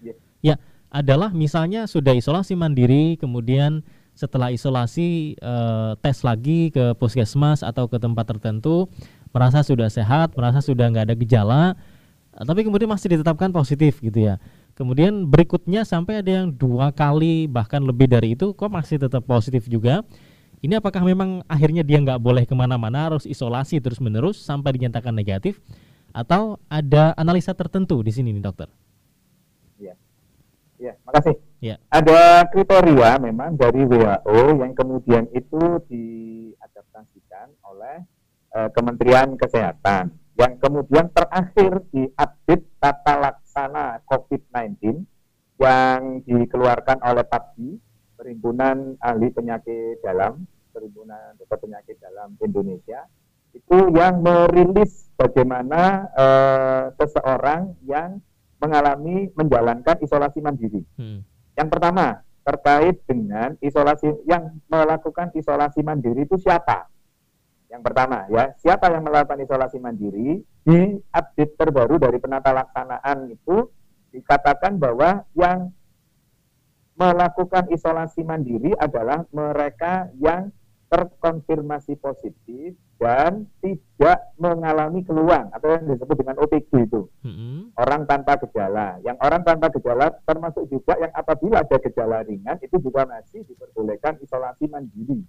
Yeah. 0.02 0.16
Ya, 0.42 0.56
adalah 0.92 1.32
misalnya 1.32 1.88
sudah 1.88 2.12
isolasi 2.12 2.54
mandiri, 2.58 3.16
kemudian 3.16 3.82
setelah 4.12 4.52
isolasi 4.52 5.40
uh, 5.40 5.96
tes 6.04 6.20
lagi 6.20 6.68
ke 6.68 6.92
puskesmas 7.00 7.64
atau 7.64 7.88
ke 7.88 7.96
tempat 7.96 8.28
tertentu, 8.28 8.92
merasa 9.32 9.64
sudah 9.64 9.88
sehat, 9.88 10.36
merasa 10.36 10.60
sudah 10.60 10.86
nggak 10.92 11.04
ada 11.10 11.16
gejala, 11.16 11.62
uh, 12.36 12.44
tapi 12.44 12.62
kemudian 12.62 12.88
masih 12.88 13.16
ditetapkan 13.16 13.50
positif 13.50 13.98
gitu 13.98 14.30
ya. 14.30 14.36
Kemudian 14.72 15.28
berikutnya 15.28 15.84
sampai 15.84 16.24
ada 16.24 16.44
yang 16.44 16.48
dua 16.48 16.92
kali 16.96 17.44
bahkan 17.44 17.84
lebih 17.84 18.08
dari 18.08 18.32
itu 18.32 18.56
kok 18.56 18.72
masih 18.72 18.96
tetap 18.96 19.20
positif 19.28 19.68
juga 19.68 20.00
ini 20.62 20.78
apakah 20.78 21.02
memang 21.02 21.42
akhirnya 21.50 21.82
dia 21.82 21.98
nggak 21.98 22.22
boleh 22.22 22.46
ke 22.46 22.54
mana-mana 22.54 23.10
harus 23.10 23.26
isolasi 23.26 23.82
terus 23.82 23.98
menerus 23.98 24.38
sampai 24.38 24.78
dinyatakan 24.78 25.10
negatif 25.10 25.58
atau 26.14 26.54
ada 26.70 27.10
analisa 27.18 27.50
tertentu 27.50 27.98
di 28.06 28.14
sini 28.14 28.30
nih 28.30 28.46
dokter? 28.46 28.70
Iya, 29.82 29.98
ya, 30.78 30.94
makasih. 31.02 31.34
Ya. 31.58 31.82
Ada 31.90 32.46
kriteria 32.46 33.18
memang 33.18 33.58
dari 33.58 33.82
WHO 33.82 34.62
yang 34.62 34.70
kemudian 34.78 35.26
itu 35.34 35.82
diadaptasikan 35.90 37.50
oleh 37.66 38.06
uh, 38.54 38.68
Kementerian 38.72 39.34
Kesehatan 39.36 40.12
yang 40.36 40.56
kemudian 40.56 41.12
terakhir 41.12 41.84
diupdate 41.92 42.64
tata 42.80 43.14
laksana 43.20 44.00
COVID-19 44.08 45.04
yang 45.60 46.24
dikeluarkan 46.24 47.04
oleh 47.04 47.24
PAPDI 47.28 47.70
Perhimpunan 48.16 48.96
Ahli 49.02 49.28
Penyakit 49.34 50.00
Dalam, 50.00 50.46
Perhimpunan 50.72 51.36
Dokter 51.36 51.58
Penyakit 51.58 51.98
Dalam 51.98 52.38
Indonesia, 52.38 53.04
itu 53.52 53.78
yang 53.92 54.24
merilis 54.24 55.10
bagaimana 55.18 56.08
uh, 56.16 56.84
seseorang 56.96 57.76
yang 57.84 58.22
mengalami 58.62 59.28
menjalankan 59.34 59.98
isolasi 60.00 60.38
mandiri. 60.38 60.86
Hmm. 60.96 61.26
Yang 61.58 61.68
pertama 61.68 62.22
terkait 62.42 63.02
dengan 63.06 63.54
isolasi 63.58 64.08
yang 64.26 64.54
melakukan 64.66 65.34
isolasi 65.34 65.82
mandiri 65.82 66.24
itu 66.24 66.38
siapa? 66.38 66.88
Yang 67.72 67.82
pertama 67.88 68.28
ya, 68.28 68.52
siapa 68.61 68.92
yang 68.92 69.00
melakukan 69.00 69.40
isolasi 69.40 69.80
mandiri 69.80 70.44
di 70.44 70.80
update 71.08 71.56
terbaru 71.56 71.96
dari 71.96 72.20
penata 72.20 72.52
laksanaan 72.52 73.32
itu 73.32 73.64
dikatakan 74.12 74.76
bahwa 74.76 75.24
yang 75.32 75.72
melakukan 76.92 77.72
isolasi 77.72 78.20
mandiri 78.28 78.76
adalah 78.76 79.24
mereka 79.32 80.12
yang 80.20 80.52
terkonfirmasi 80.92 81.96
positif 81.96 82.76
dan 83.00 83.48
tidak 83.64 84.20
mengalami 84.37 85.00
keluhan 85.00 85.48
atau 85.56 85.72
yang 85.72 85.88
disebut 85.88 86.20
dengan 86.20 86.37
OTG 86.44 86.70
itu 86.85 87.08
mm-hmm. 87.24 87.72
orang 87.80 88.04
tanpa 88.04 88.37
gejala. 88.44 89.00
Yang 89.00 89.16
orang 89.24 89.42
tanpa 89.42 89.72
gejala 89.72 90.12
termasuk 90.28 90.68
juga 90.68 91.00
yang 91.00 91.08
apabila 91.16 91.64
ada 91.64 91.80
gejala 91.80 92.20
ringan 92.28 92.61
itu 92.61 92.76
juga 92.76 93.08
masih 93.08 93.40
diperbolehkan 93.48 94.20
isolasi 94.20 94.68
mandiri. 94.68 95.24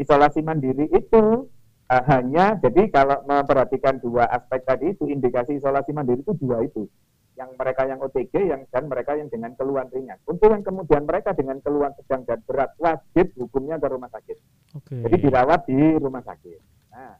Isolasi 0.00 0.40
mandiri 0.40 0.88
itu 0.88 1.46
uh, 1.88 2.04
hanya 2.08 2.56
jadi 2.58 2.88
kalau 2.88 3.20
memperhatikan 3.28 4.00
dua 4.00 4.24
aspek 4.28 4.64
tadi 4.64 4.96
itu 4.96 5.04
indikasi 5.08 5.60
isolasi 5.60 5.92
mandiri 5.92 6.24
itu 6.24 6.32
dua 6.36 6.64
itu 6.64 6.88
yang 7.32 7.56
mereka 7.56 7.88
yang 7.88 7.98
OTG 8.00 8.34
yang 8.44 8.62
dan 8.68 8.84
mereka 8.92 9.16
yang 9.16 9.28
dengan 9.32 9.56
keluhan 9.56 9.88
ringan. 9.88 10.20
Untuk 10.28 10.52
yang 10.52 10.60
kemudian 10.60 11.08
mereka 11.08 11.32
dengan 11.32 11.58
keluhan 11.64 11.96
sedang 11.96 12.28
dan 12.28 12.44
berat 12.44 12.76
wajib 12.76 13.32
hukumnya 13.40 13.80
ke 13.80 13.88
rumah 13.88 14.10
sakit. 14.12 14.36
Okay. 14.76 15.00
Jadi 15.08 15.16
dirawat 15.28 15.60
di 15.64 15.80
rumah 15.96 16.20
sakit. 16.20 16.60
Nah, 16.92 17.16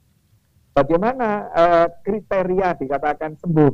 bagaimana 0.77 1.29
uh, 1.53 1.89
kriteria 2.05 2.77
dikatakan 2.77 3.41
sembuh 3.41 3.73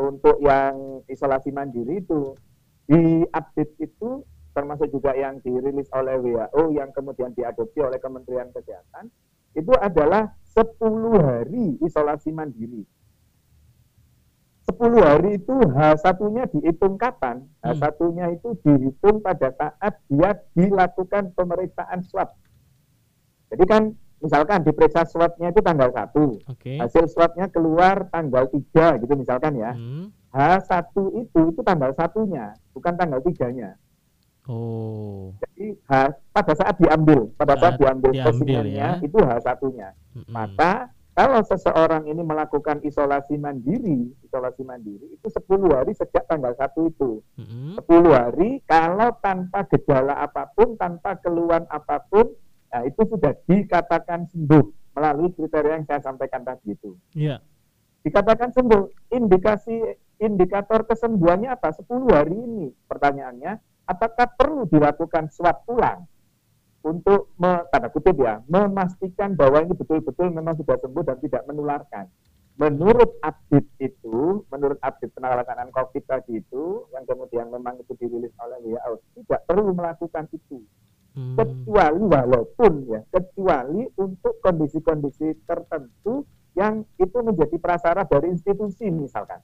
untuk 0.00 0.40
yang 0.40 1.04
isolasi 1.06 1.52
mandiri 1.52 2.00
itu 2.00 2.32
di 2.84 3.24
update 3.28 3.74
itu 3.80 4.24
termasuk 4.54 4.88
juga 4.94 5.12
yang 5.18 5.42
dirilis 5.42 5.90
oleh 5.90 6.16
WHO 6.22 6.62
yang 6.72 6.94
kemudian 6.94 7.34
diadopsi 7.34 7.82
oleh 7.82 7.98
Kementerian 7.98 8.54
Kesehatan 8.54 9.10
itu 9.54 9.74
adalah 9.74 10.32
10 10.54 10.78
hari 11.18 11.78
isolasi 11.82 12.30
mandiri 12.30 12.86
10 14.64 14.80
hari 14.96 15.36
itu 15.36 15.52
H1-nya 15.52 16.48
dihitung 16.48 16.96
kapan? 16.96 17.44
Hmm. 17.60 17.76
H1-nya 17.76 18.32
itu 18.32 18.56
dihitung 18.64 19.20
pada 19.20 19.52
saat 19.52 20.00
dia 20.08 20.40
dilakukan 20.56 21.36
pemeriksaan 21.36 22.00
swab. 22.00 22.32
Jadi 23.52 23.64
kan 23.68 23.82
misalkan 24.24 24.64
diperiksa 24.64 25.04
swabnya 25.04 25.52
itu 25.52 25.60
tanggal 25.60 25.92
1. 25.92 26.16
Okay. 26.56 26.80
Hasil 26.80 27.12
swabnya 27.12 27.52
keluar 27.52 28.08
tanggal 28.08 28.48
3 28.48 29.04
gitu 29.04 29.12
misalkan 29.20 29.60
ya. 29.60 29.76
Hmm. 29.76 30.08
H1 30.34 30.90
itu 31.22 31.40
itu 31.54 31.60
tanggal 31.62 31.94
satunya, 31.94 32.56
bukan 32.74 32.98
tanggal 32.98 33.22
3-nya. 33.22 33.78
Oh. 34.44 35.32
Jadi 35.40 35.72
H, 35.88 35.92
pada 36.32 36.52
saat 36.52 36.76
diambil, 36.76 37.32
pada 37.40 37.56
saat, 37.56 37.74
saat 37.74 37.80
diambil, 37.80 38.12
diambil 38.12 38.64
ya. 38.68 39.00
itu 39.00 39.16
H1-nya. 39.16 39.88
Hmm. 40.12 40.28
Maka 40.28 40.92
kalau 41.14 41.46
seseorang 41.46 42.10
ini 42.10 42.26
melakukan 42.26 42.82
isolasi 42.82 43.38
mandiri, 43.38 44.10
isolasi 44.26 44.66
mandiri 44.66 45.14
itu 45.14 45.30
10 45.30 45.46
hari 45.70 45.94
sejak 45.94 46.26
tanggal 46.26 46.50
1 46.58 46.74
itu. 46.90 47.22
Mm-hmm. 47.38 47.86
10 47.86 48.10
hari 48.10 48.50
kalau 48.66 49.14
tanpa 49.22 49.62
gejala 49.70 50.18
apa 50.18 50.50
pun, 50.50 50.74
tanpa 50.74 51.14
keluhan 51.22 51.70
apa 51.70 52.02
pun, 52.10 52.34
nah 52.66 52.82
itu 52.82 53.06
sudah 53.06 53.30
dikatakan 53.46 54.26
sembuh. 54.26 54.82
melalui 54.94 55.34
kriteria 55.34 55.82
yang 55.82 55.86
saya 55.90 56.06
sampaikan 56.06 56.46
tadi 56.46 56.70
itu. 56.70 56.94
Iya. 57.18 57.42
Dikatakan 58.06 58.54
sembuh, 58.54 59.10
indikasi 59.10 59.74
indikator 60.22 60.86
kesembuhannya 60.86 61.50
apa? 61.50 61.74
10 61.74 62.14
hari 62.14 62.38
ini. 62.38 62.70
Pertanyaannya, 62.86 63.58
apakah 63.84 64.26
perlu 64.36 64.64
dilakukan 64.68 65.28
swab 65.32 65.64
ulang 65.68 66.08
untuk 66.84 67.32
me, 67.40 67.64
tanda 67.72 67.88
kutip 67.88 68.12
ya, 68.20 68.44
memastikan 68.44 69.32
bahwa 69.32 69.64
ini 69.64 69.72
betul-betul 69.72 70.28
memang 70.28 70.52
sudah 70.60 70.76
sembuh 70.76 71.00
dan 71.00 71.16
tidak 71.16 71.42
menularkan. 71.48 72.04
Menurut 72.54 73.18
update 73.24 73.66
itu, 73.82 74.44
menurut 74.46 74.78
update 74.84 75.10
penanganan 75.16 75.72
COVID 75.74 76.04
tadi 76.06 76.38
itu, 76.38 76.86
yang 76.94 77.02
kemudian 77.08 77.50
memang 77.50 77.80
itu 77.80 77.96
dirilis 77.98 78.30
oleh 78.38 78.60
WHO, 78.62 78.92
tidak 79.16 79.40
perlu 79.48 79.72
melakukan 79.74 80.28
itu. 80.30 80.62
Hmm. 81.16 81.34
Kecuali 81.40 82.04
walaupun 82.04 82.72
ya, 82.86 83.00
kecuali 83.10 83.88
untuk 83.98 84.38
kondisi-kondisi 84.44 85.46
tertentu 85.48 86.22
yang 86.54 86.86
itu 87.00 87.18
menjadi 87.24 87.58
prasyarat 87.58 88.06
dari 88.06 88.30
institusi 88.30 88.86
misalkan. 88.92 89.42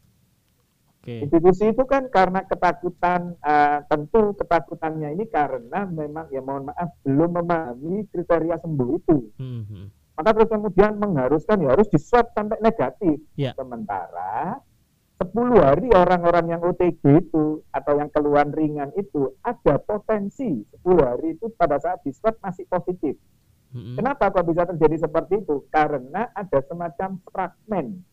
Okay. 1.01 1.25
Institusi 1.25 1.73
itu 1.73 1.89
kan 1.89 2.13
karena 2.13 2.45
ketakutan, 2.45 3.33
uh, 3.41 3.81
tentu 3.89 4.37
ketakutannya 4.37 5.17
ini 5.17 5.25
karena 5.33 5.89
memang 5.89 6.29
ya 6.29 6.45
mohon 6.45 6.69
maaf 6.69 6.93
belum 7.03 7.41
memahami 7.41 8.05
kriteria 8.13 8.61
sembuh 8.61 8.89
itu. 9.01 9.19
Hmm. 9.41 9.65
hmm 9.65 9.87
maka 10.21 10.37
terus 10.37 10.53
kemudian 10.53 11.01
mengharuskan 11.01 11.65
ya 11.65 11.73
harus 11.73 11.89
diswab 11.89 12.29
sampai 12.37 12.61
negatif. 12.61 13.25
Ya. 13.41 13.57
Sementara 13.57 14.61
10 15.17 15.33
hari 15.57 15.89
orang-orang 15.97 16.53
yang 16.53 16.61
OTG 16.61 17.01
itu 17.25 17.65
atau 17.73 17.93
yang 17.97 18.13
keluhan 18.13 18.53
ringan 18.53 18.93
itu 19.01 19.33
ada 19.41 19.81
potensi 19.81 20.61
10 20.61 20.85
hari 21.01 21.41
itu 21.41 21.49
pada 21.57 21.81
saat 21.81 22.05
diswab 22.05 22.37
masih 22.45 22.69
positif. 22.69 23.17
Mm-hmm. 23.73 23.97
Kenapa 23.97 24.29
kok 24.29 24.45
bisa 24.45 24.69
terjadi 24.69 25.09
seperti 25.09 25.41
itu? 25.41 25.65
Karena 25.73 26.29
ada 26.37 26.59
semacam 26.69 27.17
fragmen. 27.25 28.05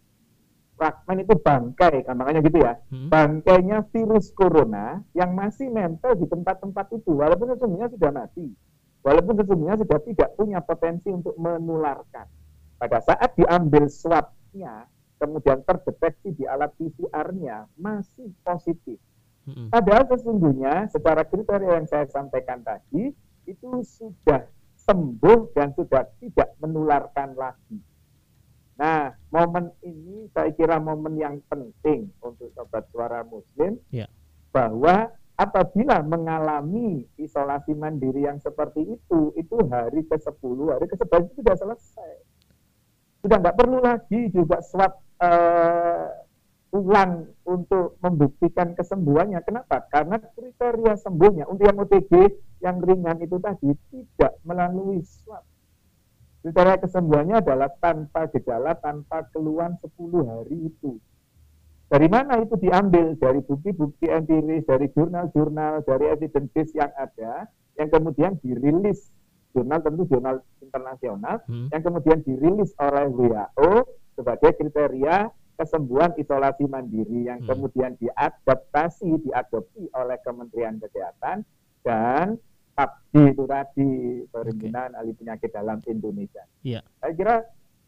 Fragmen 0.77 1.25
itu 1.25 1.33
bangkai, 1.33 2.05
gampangnya 2.05 2.45
gitu 2.45 2.61
ya. 2.61 2.77
Mm-hmm. 2.93 3.09
Bangkainya 3.09 3.77
virus 3.89 4.29
corona 4.37 5.01
yang 5.17 5.33
masih 5.33 5.73
nempel 5.73 6.13
di 6.13 6.29
tempat-tempat 6.29 6.93
itu, 6.93 7.17
walaupun 7.17 7.49
sesungguhnya 7.57 7.89
sudah 7.89 8.11
mati 8.13 8.53
walaupun 9.07 9.39
sesungguhnya 9.39 9.79
sudah 9.79 9.99
tidak 10.03 10.29
punya 10.35 10.59
potensi 10.59 11.07
untuk 11.07 11.31
menularkan. 11.39 12.27
Pada 12.75 12.99
saat 12.99 13.33
diambil 13.39 13.87
swabnya, 13.87 14.83
kemudian 15.15 15.63
terdeteksi 15.63 16.35
di 16.35 16.43
alat 16.43 16.75
PCR-nya 16.75 17.71
masih 17.79 18.35
positif. 18.43 18.99
Padahal 19.71 20.03
sesungguhnya 20.11 20.91
secara 20.91 21.23
kriteria 21.23 21.79
yang 21.79 21.87
saya 21.87 22.03
sampaikan 22.11 22.59
tadi 22.67 23.15
itu 23.47 23.69
sudah 23.79 24.43
sembuh 24.75 25.55
dan 25.55 25.71
sudah 25.71 26.03
tidak 26.19 26.51
menularkan 26.59 27.31
lagi. 27.31 27.79
Nah, 28.77 29.09
momen 29.33 29.73
ini 29.81 30.29
saya 30.37 30.53
kira 30.53 30.77
momen 30.77 31.17
yang 31.17 31.41
penting 31.49 32.13
untuk 32.21 32.53
sobat 32.53 32.85
suara 32.93 33.25
muslim 33.25 33.81
ya. 33.89 34.05
bahwa 34.53 35.09
apabila 35.33 36.05
mengalami 36.05 37.09
isolasi 37.17 37.73
mandiri 37.73 38.29
yang 38.29 38.37
seperti 38.37 38.85
itu, 38.85 39.33
itu 39.33 39.55
hari 39.73 40.05
ke-10, 40.05 40.57
hari 40.69 40.85
ke-11 40.93 41.21
itu 41.25 41.33
sudah 41.41 41.55
selesai. 41.57 42.13
Sudah 43.25 43.37
nggak 43.41 43.57
perlu 43.57 43.81
lagi 43.81 44.29
juga 44.29 44.61
swab 44.61 44.93
uh, 45.25 46.13
ulang 46.69 47.33
untuk 47.49 47.97
membuktikan 48.05 48.77
kesembuhannya. 48.77 49.41
Kenapa? 49.41 49.89
Karena 49.89 50.21
kriteria 50.21 51.01
sembuhnya 51.01 51.49
untuk 51.49 51.65
yang 51.65 51.81
OTG 51.81 52.13
yang 52.61 52.77
ringan 52.77 53.17
itu 53.25 53.41
tadi 53.41 53.73
tidak 53.89 54.37
melalui 54.45 55.01
swab. 55.01 55.41
Kriteria 56.47 56.79
kesembuhannya 56.79 57.43
adalah 57.43 57.67
tanpa 57.83 58.31
gejala, 58.31 58.71
tanpa 58.79 59.27
keluhan 59.35 59.75
10 59.83 59.99
hari 60.23 60.71
itu. 60.71 60.95
Dari 61.91 62.07
mana 62.07 62.39
itu 62.39 62.55
diambil? 62.55 63.19
Dari 63.19 63.43
bukti-bukti 63.43 64.07
empiris, 64.07 64.63
dari 64.63 64.87
jurnal-jurnal, 64.95 65.83
dari 65.83 66.07
evidence 66.07 66.47
base 66.55 66.71
yang 66.71 66.87
ada, 66.95 67.51
yang 67.75 67.91
kemudian 67.91 68.39
dirilis 68.39 69.11
jurnal 69.51 69.83
tentu 69.83 70.07
jurnal 70.07 70.39
internasional, 70.63 71.43
hmm. 71.51 71.67
yang 71.75 71.83
kemudian 71.83 72.23
dirilis 72.23 72.71
oleh 72.79 73.11
WHO 73.11 73.83
sebagai 74.15 74.55
kriteria 74.55 75.27
kesembuhan 75.59 76.15
isolasi 76.15 76.63
mandiri 76.63 77.27
yang 77.27 77.43
hmm. 77.43 77.51
kemudian 77.51 77.99
diadaptasi, 77.99 79.19
diadopsi 79.19 79.91
oleh 79.99 80.15
Kementerian 80.23 80.79
Kesehatan 80.79 81.43
dan 81.83 82.39
PABDI 82.77 83.21
itu 83.33 83.43
tadi 83.49 83.89
Perhimpunan 84.29 84.89
okay. 84.93 84.99
Ahli 85.01 85.11
Penyakit 85.17 85.49
Dalam 85.49 85.81
Indonesia. 85.89 86.43
Yeah. 86.61 86.85
Saya 87.01 87.13
kira 87.17 87.35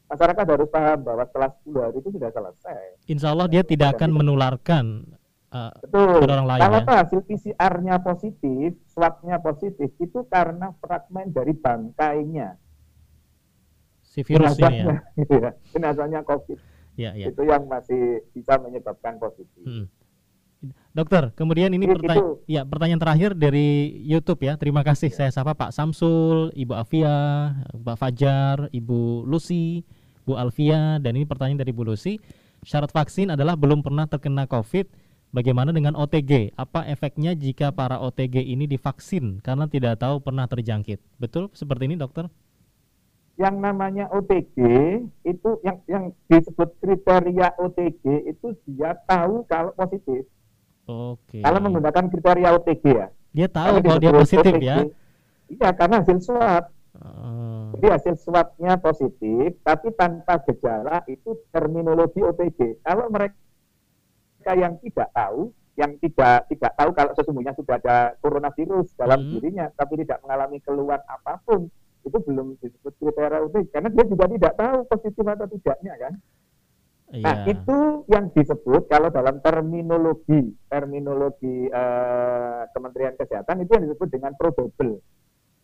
masyarakat 0.09 0.45
harus 0.49 0.69
paham 0.73 0.99
bahwa 1.05 1.23
setelah 1.29 1.49
10 1.61 1.85
hari 1.85 1.97
itu 2.01 2.09
sudah 2.17 2.29
selesai. 2.33 2.81
Insya 3.05 3.27
Allah 3.29 3.45
dia 3.45 3.61
tidak 3.61 4.01
akan 4.01 4.09
menularkan 4.09 4.85
uh, 5.53 5.73
Betul. 5.85 6.25
orang 6.25 6.45
lain. 6.49 6.61
Kalau 6.65 6.79
ya? 6.81 6.93
hasil 7.05 7.19
PCR-nya 7.29 7.95
positif, 8.01 8.69
swab-nya 8.89 9.37
positif, 9.37 9.89
itu 10.01 10.19
karena 10.25 10.73
fragmen 10.81 11.29
dari 11.29 11.53
bangkainya. 11.53 12.57
Si 14.01 14.25
virus 14.25 14.57
ini 14.57 14.81
ya? 14.81 14.97
ya. 15.29 15.49
Jenazahnya 15.77 16.25
COVID. 16.25 16.57
Ya, 16.97 17.13
ya. 17.13 17.29
Itu 17.29 17.45
yang 17.45 17.69
masih 17.69 18.25
bisa 18.33 18.57
menyebabkan 18.57 19.21
positif. 19.21 19.61
Hmm. 19.61 19.85
Dokter, 20.91 21.31
kemudian 21.39 21.71
ini 21.71 21.87
pertanyaan, 21.87 22.35
ya 22.43 22.67
pertanyaan 22.67 22.99
terakhir 22.99 23.31
dari 23.31 23.95
YouTube 24.03 24.43
ya. 24.43 24.59
Terima 24.59 24.83
kasih. 24.83 25.07
Saya 25.07 25.31
sapa 25.31 25.55
Pak 25.55 25.71
Samsul, 25.71 26.51
Ibu 26.51 26.75
Afia, 26.75 27.15
Pak 27.71 27.95
Fajar, 27.95 28.67
Ibu 28.75 29.23
Lucy, 29.23 29.87
Bu 30.27 30.35
Alfia 30.35 30.99
dan 30.99 31.15
ini 31.15 31.23
pertanyaan 31.23 31.63
dari 31.63 31.71
Bu 31.71 31.87
Lucy. 31.87 32.19
Syarat 32.67 32.91
vaksin 32.91 33.31
adalah 33.31 33.55
belum 33.55 33.79
pernah 33.79 34.03
terkena 34.11 34.43
COVID. 34.51 35.07
Bagaimana 35.29 35.69
dengan 35.71 35.93
OTG? 35.93 36.57
Apa 36.57 36.89
efeknya 36.89 37.37
jika 37.37 37.69
para 37.71 38.01
OTG 38.01 38.41
ini 38.43 38.65
divaksin 38.65 39.39
karena 39.45 39.69
tidak 39.69 40.01
tahu 40.01 40.19
pernah 40.19 40.49
terjangkit? 40.49 40.99
Betul 41.21 41.53
seperti 41.53 41.85
ini, 41.87 41.95
dokter? 41.95 42.27
Yang 43.39 43.55
namanya 43.61 44.11
OTG 44.11 44.57
itu 45.23 45.49
yang 45.63 45.79
yang 45.87 46.11
disebut 46.27 46.75
kriteria 46.81 47.55
OTG 47.61 48.27
itu 48.27 48.57
dia 48.67 48.97
tahu 49.07 49.47
kalau 49.47 49.71
positif. 49.77 50.27
Oke. 50.89 51.45
Kalau 51.45 51.59
menggunakan 51.61 52.09
kriteria 52.09 52.49
OTG 52.57 52.83
ya. 52.89 53.07
Dia 53.29 53.45
tahu 53.45 53.77
kalau 53.85 54.01
dia 54.01 54.09
positif 54.09 54.53
OTG, 54.57 54.65
ya. 54.65 54.77
Iya, 55.49 55.69
karena 55.77 56.01
hasil 56.01 56.17
swab. 56.25 56.63
Oh. 56.97 57.69
Jadi 57.77 57.87
hasil 57.93 58.15
swabnya 58.17 58.73
positif, 58.81 59.53
tapi 59.61 59.93
tanpa 59.93 60.41
gejala 60.49 61.05
itu 61.05 61.37
terminologi 61.53 62.25
OTG. 62.25 62.81
Kalau 62.81 63.05
mereka 63.13 64.51
yang 64.57 64.81
tidak 64.81 65.13
tahu, 65.13 65.53
yang 65.77 65.93
tidak 66.01 66.49
tidak 66.49 66.71
tahu 66.73 66.89
kalau 66.91 67.11
sesungguhnya 67.13 67.53
sudah 67.53 67.77
ada 67.77 68.17
coronavirus 68.19 68.89
dalam 68.97 69.21
hmm. 69.21 69.29
dirinya, 69.37 69.65
tapi 69.77 70.01
tidak 70.01 70.25
mengalami 70.25 70.57
keluhan 70.65 71.01
apa 71.05 71.37
pun, 71.45 71.69
itu 72.01 72.17
belum 72.17 72.57
disebut 72.57 72.93
kriteria 72.97 73.45
OTG, 73.45 73.69
karena 73.69 73.89
dia 73.93 74.05
juga 74.09 74.25
tidak 74.25 74.53
tahu 74.57 74.77
positif 74.89 75.23
atau 75.23 75.47
tidaknya 75.53 75.93
kan. 76.01 76.13
Iya. 77.13 77.45
itu 77.49 78.05
yang 78.09 78.29
disebut 78.33 78.85
kalau 78.85 79.09
dalam 79.09 79.41
terminologi 79.41 80.53
terminologi 80.69 81.69
uh, 81.73 82.69
Kementerian 82.69 83.17
Kesehatan 83.17 83.65
itu 83.65 83.71
yang 83.73 83.85
disebut 83.89 84.07
dengan 84.13 84.33
probable. 84.37 85.01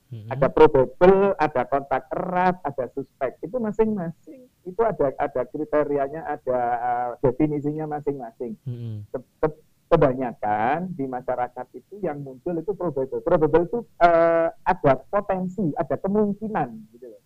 Hmm. 0.05 0.29
Ada 0.29 0.53
probable, 0.53 1.33
ada 1.37 1.61
kontak 1.65 2.05
erat, 2.13 2.61
ada 2.61 2.85
suspek. 2.93 3.41
Itu 3.41 3.57
masing-masing 3.57 4.45
itu 4.65 4.81
ada 4.81 5.13
ada 5.17 5.41
kriterianya, 5.49 6.25
ada 6.25 6.59
uh, 6.77 7.09
definisinya 7.21 7.89
masing-masing. 7.97 8.57
Hmm. 8.65 9.05
Kebanyakan 9.85 10.97
di 10.97 11.05
masyarakat 11.05 11.65
itu 11.77 12.01
yang 12.01 12.21
muncul 12.25 12.57
itu 12.57 12.73
probable. 12.73 13.21
Probable 13.21 13.63
itu 13.69 13.79
uh, 14.01 14.49
ada 14.65 14.93
potensi, 15.09 15.73
ada 15.77 15.93
kemungkinan 16.01 16.89
gitu 16.93 17.09
loh 17.13 17.24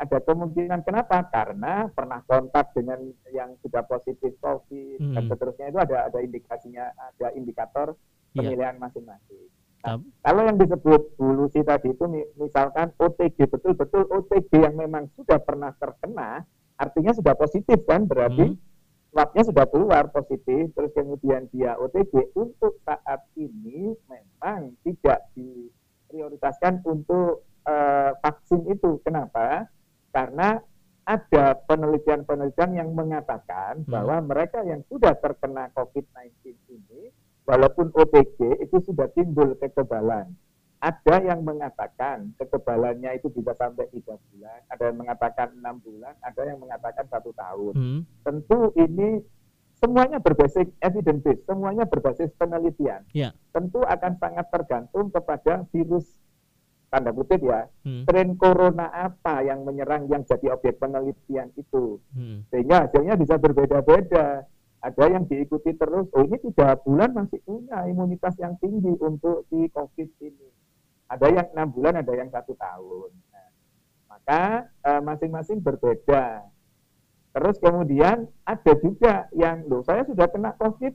ada 0.00 0.18
kemungkinan 0.24 0.80
kenapa? 0.80 1.28
Karena 1.28 1.84
pernah 1.92 2.24
kontak 2.24 2.72
dengan 2.72 3.04
yang 3.36 3.52
sudah 3.60 3.84
positif 3.84 4.32
COVID 4.40 4.96
hmm. 4.96 5.12
dan 5.12 5.22
seterusnya 5.28 5.66
itu 5.68 5.78
ada 5.78 6.08
ada 6.08 6.18
indikasinya, 6.24 6.88
ada 6.96 7.28
indikator 7.36 7.92
iya. 8.32 8.40
pemilihan 8.40 8.80
masing-masing. 8.80 9.52
Nah, 9.80 9.96
kalau 10.24 10.44
yang 10.44 10.56
disebut 10.60 11.16
bulusi 11.16 11.60
tadi 11.64 11.92
itu 11.92 12.04
misalkan 12.36 12.92
OTG 12.96 13.48
betul-betul 13.48 14.08
OTG 14.08 14.52
yang 14.60 14.76
memang 14.76 15.08
sudah 15.16 15.40
pernah 15.40 15.72
terkena, 15.76 16.44
artinya 16.80 17.12
sudah 17.16 17.36
positif 17.36 17.84
kan 17.84 18.04
berarti 18.08 18.56
hmm. 18.56 18.60
swabnya 19.12 19.42
sudah 19.52 19.64
keluar 19.68 20.08
positif, 20.12 20.72
terus 20.72 20.92
kemudian 20.96 21.48
dia 21.52 21.76
OTG 21.76 22.32
untuk 22.40 22.80
saat 22.88 23.20
ini 23.36 23.92
memang 24.08 24.76
tidak 24.84 25.28
diprioritaskan 25.36 26.84
untuk 26.88 27.44
uh, 27.68 28.16
vaksin 28.20 28.64
itu. 28.68 29.00
Kenapa? 29.04 29.68
Karena 30.10 30.58
ada 31.06 31.58
penelitian-penelitian 31.66 32.70
yang 32.76 32.90
mengatakan 32.94 33.82
hmm. 33.82 33.90
bahwa 33.90 34.22
mereka 34.22 34.62
yang 34.62 34.84
sudah 34.86 35.16
terkena 35.18 35.72
COVID-19 35.74 36.54
ini, 36.70 37.10
walaupun 37.48 37.90
OTG 37.90 38.62
itu 38.62 38.78
sudah 38.84 39.10
timbul 39.10 39.58
kekebalan. 39.58 40.30
ada 40.80 41.20
yang 41.20 41.44
mengatakan 41.44 42.32
kekebalannya 42.40 43.20
itu 43.20 43.28
bisa 43.28 43.52
sampai 43.52 43.84
tiga 43.92 44.16
bulan, 44.32 44.64
ada 44.72 44.88
yang 44.88 44.96
mengatakan 44.96 45.52
enam 45.52 45.76
bulan, 45.84 46.16
ada 46.24 46.40
yang 46.40 46.56
mengatakan 46.56 47.04
satu 47.12 47.36
tahun. 47.36 47.74
Hmm. 47.76 48.00
Tentu 48.24 48.72
ini 48.80 49.20
semuanya 49.76 50.24
berbasis 50.24 50.72
evidence 50.80 51.20
based, 51.20 51.44
semuanya 51.44 51.84
berbasis 51.84 52.32
penelitian. 52.40 53.04
Ya. 53.12 53.36
Tentu 53.52 53.84
akan 53.84 54.16
sangat 54.16 54.48
tergantung 54.48 55.12
kepada 55.12 55.68
virus 55.68 56.08
tanda 56.90 57.14
kutip 57.14 57.38
ya, 57.46 57.70
Hmm. 57.86 58.02
strain 58.02 58.34
corona 58.34 58.90
apa 58.90 59.46
yang 59.46 59.62
menyerang 59.62 60.10
yang 60.10 60.26
jadi 60.26 60.58
objek 60.58 60.82
penelitian 60.82 61.54
itu. 61.54 62.02
Hmm. 62.10 62.42
Sehingga 62.50 62.90
hasilnya 62.90 63.14
bisa 63.14 63.38
berbeda-beda. 63.38 64.44
Ada 64.80 65.04
yang 65.12 65.28
diikuti 65.28 65.76
terus, 65.76 66.08
oh 66.16 66.24
ini 66.24 66.40
tiga 66.40 66.72
bulan 66.80 67.12
masih 67.12 67.38
punya 67.44 67.84
imunitas 67.84 68.32
yang 68.40 68.56
tinggi 68.58 68.96
untuk 68.98 69.44
si 69.52 69.68
COVID 69.70 70.08
ini. 70.24 70.48
Ada 71.06 71.26
yang 71.30 71.46
enam 71.52 71.68
bulan, 71.68 72.00
ada 72.00 72.12
yang 72.16 72.32
satu 72.32 72.56
tahun. 72.56 73.10
Nah, 73.30 73.48
maka 74.08 74.66
eh, 74.82 75.00
masing-masing 75.04 75.60
berbeda. 75.60 76.48
Terus 77.30 77.56
kemudian 77.62 78.26
ada 78.42 78.72
juga 78.82 79.30
yang, 79.36 79.62
loh 79.68 79.84
saya 79.86 80.02
sudah 80.02 80.26
kena 80.26 80.56
COVID, 80.58 80.94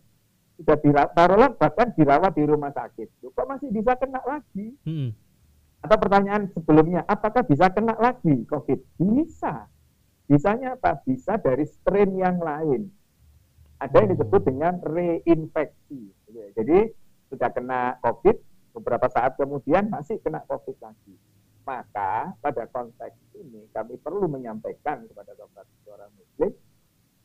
sudah 0.60 0.78
dirawat, 0.82 1.52
bahkan 1.56 1.88
dirawat 1.96 2.34
di 2.36 2.43
rumah 2.43 2.74
sakit. 2.76 3.08
Loh, 3.24 3.32
kok 3.32 3.48
masih 3.48 3.70
bisa 3.72 3.96
kena 3.96 4.20
lagi? 4.26 4.76
Hmm. 4.84 5.14
Atau 5.86 6.02
pertanyaan 6.02 6.50
sebelumnya, 6.50 7.06
apakah 7.06 7.46
bisa 7.46 7.70
kena 7.70 7.94
lagi 8.02 8.42
COVID? 8.50 8.98
Bisa. 8.98 9.70
Bisanya 10.26 10.74
apa? 10.74 10.98
Bisa 11.06 11.38
dari 11.38 11.62
strain 11.70 12.10
yang 12.18 12.42
lain. 12.42 12.90
Ada 13.78 14.02
yang 14.02 14.18
disebut 14.18 14.42
dengan 14.50 14.82
reinfeksi. 14.82 16.10
Jadi 16.58 16.90
sudah 17.30 17.54
kena 17.54 18.02
COVID, 18.02 18.34
beberapa 18.82 19.06
saat 19.14 19.38
kemudian 19.38 19.94
masih 19.94 20.18
kena 20.26 20.42
COVID 20.50 20.74
lagi. 20.82 21.14
Maka 21.70 22.34
pada 22.42 22.66
konteks 22.66 23.38
ini 23.38 23.70
kami 23.70 24.02
perlu 24.02 24.26
menyampaikan 24.26 25.06
kepada 25.06 25.38
sobat 25.38 25.70
suara 25.86 26.10
muslim 26.18 26.50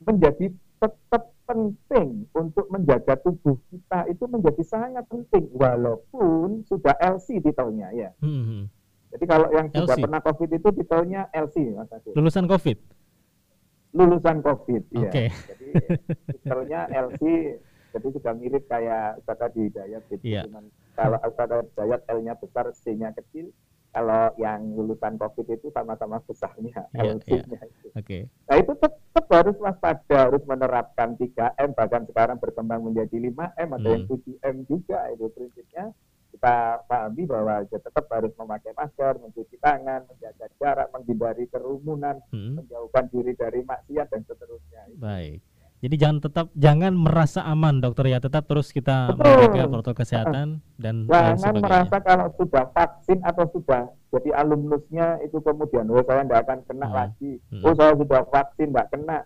menjadi 0.05 0.53
tetap 0.81 1.33
penting 1.51 2.31
untuk 2.31 2.71
menjaga 2.71 3.19
tubuh 3.19 3.59
kita 3.75 4.07
itu 4.07 4.25
menjadi 4.31 4.63
sangat 4.63 5.03
penting 5.11 5.51
walaupun 5.51 6.63
sudah 6.71 6.95
LC 7.03 7.43
titelnya 7.43 7.91
ya. 7.91 8.15
Hmm. 8.23 8.71
Jadi 9.11 9.25
kalau 9.27 9.51
yang 9.51 9.67
sudah 9.75 9.99
LC. 9.99 10.03
pernah 10.07 10.21
COVID 10.23 10.51
itu 10.55 10.69
titelnya 10.71 11.27
LC 11.35 11.75
Mas 11.75 11.91
Agus. 11.91 12.15
Lulusan 12.15 12.47
COVID. 12.47 12.79
Lulusan 13.99 14.39
COVID 14.47 14.83
ya. 14.95 15.11
Oke. 15.11 15.25
Jadi 15.35 15.67
titelnya 16.39 16.87
LC 16.87 17.23
jadi 17.91 18.07
sudah 18.15 18.33
mirip 18.39 18.65
kayak 18.71 19.19
Ustadz 19.19 19.51
di 19.51 19.67
Hidayat 19.67 20.03
gitu. 20.07 20.23
Cuman 20.47 20.71
kalau 20.95 21.19
Ustadz 21.27 21.67
Hidayat 21.75 22.01
L-nya 22.07 22.35
besar, 22.39 22.71
C-nya 22.71 23.11
kecil. 23.19 23.51
Kalau 23.91 24.31
yang 24.39 24.71
lulusan 24.79 25.19
COVID 25.19 25.51
itu 25.51 25.67
sama-sama 25.75 26.23
besarnya 26.23 26.87
Iya, 26.95 27.19
LC-nya 27.19 27.59
itu. 27.67 27.91
Oke. 27.91 28.19
Nah 28.47 28.57
itu 28.57 28.73
tetap 28.79 29.27
harus 29.27 29.57
waspada, 29.59 30.31
harus 30.31 30.43
menerapkan 30.47 31.19
3M, 31.19 31.75
bahkan 31.75 32.07
sekarang 32.07 32.39
berkembang 32.39 32.87
menjadi 32.87 33.19
5M, 33.19 33.69
ada 33.75 33.89
yang 33.91 34.07
Hmm. 34.07 34.15
7M 34.15 34.57
juga 34.71 35.11
itu 35.11 35.27
prinsipnya. 35.35 35.91
Kita 36.31 36.87
pahami 36.87 37.27
bahwa 37.27 37.67
ya 37.67 37.79
tetap 37.83 38.07
harus 38.07 38.31
memakai 38.39 38.71
masker, 38.71 39.19
mencuci 39.19 39.59
tangan, 39.59 40.07
menjaga 40.07 40.47
jarak, 40.63 40.89
menghindari 40.95 41.51
kerumunan, 41.51 42.23
Hmm. 42.31 42.63
menjauhkan 42.63 43.11
diri 43.11 43.35
dari 43.35 43.67
maksiat 43.67 44.07
dan 44.07 44.23
seterusnya. 44.23 44.87
Baik. 44.95 45.43
Jadi 45.81 45.97
jangan 45.97 46.19
tetap 46.21 46.47
jangan 46.53 46.93
merasa 46.93 47.41
aman 47.49 47.81
dokter 47.81 48.13
ya, 48.13 48.21
tetap 48.21 48.45
terus 48.45 48.69
kita 48.69 49.17
menjaga 49.17 49.65
protokol 49.65 49.97
kesehatan 49.97 50.61
dan 50.77 51.09
Jangan 51.09 51.57
merasa 51.57 51.97
kalau 52.05 52.29
sudah 52.37 52.69
vaksin 52.77 53.25
atau 53.25 53.49
sudah 53.49 53.89
jadi 54.13 54.31
alumnusnya 54.37 55.25
itu 55.25 55.41
kemudian, 55.41 55.89
oh 55.89 56.05
saya 56.05 56.21
tidak 56.29 56.41
akan 56.45 56.59
kena 56.69 56.85
Hmm. 56.85 56.97
lagi, 57.01 57.33
Hmm. 57.49 57.65
oh 57.65 57.73
saya 57.73 57.93
sudah 57.97 58.21
vaksin 58.29 58.69
tidak 58.69 58.87
kena. 58.93 59.19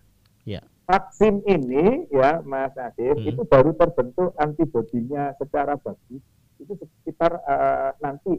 Ya. 0.47 0.63
Vaksin 0.87 1.35
ini 1.43 2.07
ya 2.15 2.39
Mas 2.47 2.77
Adif 2.79 3.19
Hmm. 3.19 3.31
itu 3.35 3.43
baru 3.43 3.75
terbentuk 3.75 4.31
antibodinya 4.39 5.35
secara 5.35 5.75
bagus 5.75 6.23
itu 6.63 6.73
sekitar 6.79 7.35
eh, 7.35 7.91
nanti 7.99 8.31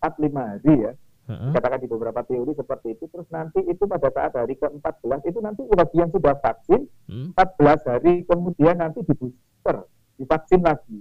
4-5 0.00 0.40
hari 0.56 0.74
ya. 0.80 0.92
Heeh. 1.30 1.50
Katakan 1.54 1.78
di 1.78 1.86
beberapa 1.86 2.20
teori 2.26 2.52
seperti 2.52 2.98
itu. 2.98 3.06
Terus 3.06 3.30
nanti 3.30 3.62
itu 3.62 3.86
pada 3.86 4.10
saat 4.10 4.34
hari 4.34 4.58
ke-14 4.58 5.20
itu 5.30 5.38
nanti 5.38 5.62
bagi 5.64 5.96
yang 5.96 6.10
sudah 6.10 6.34
vaksin 6.36 6.90
Hmm. 7.06 7.30
14 7.34 7.86
hari 7.86 8.22
kemudian 8.26 8.78
nanti 8.78 9.02
di 9.02 9.14
booster, 9.14 9.86
divaksin 10.18 10.62
lagi. 10.62 10.98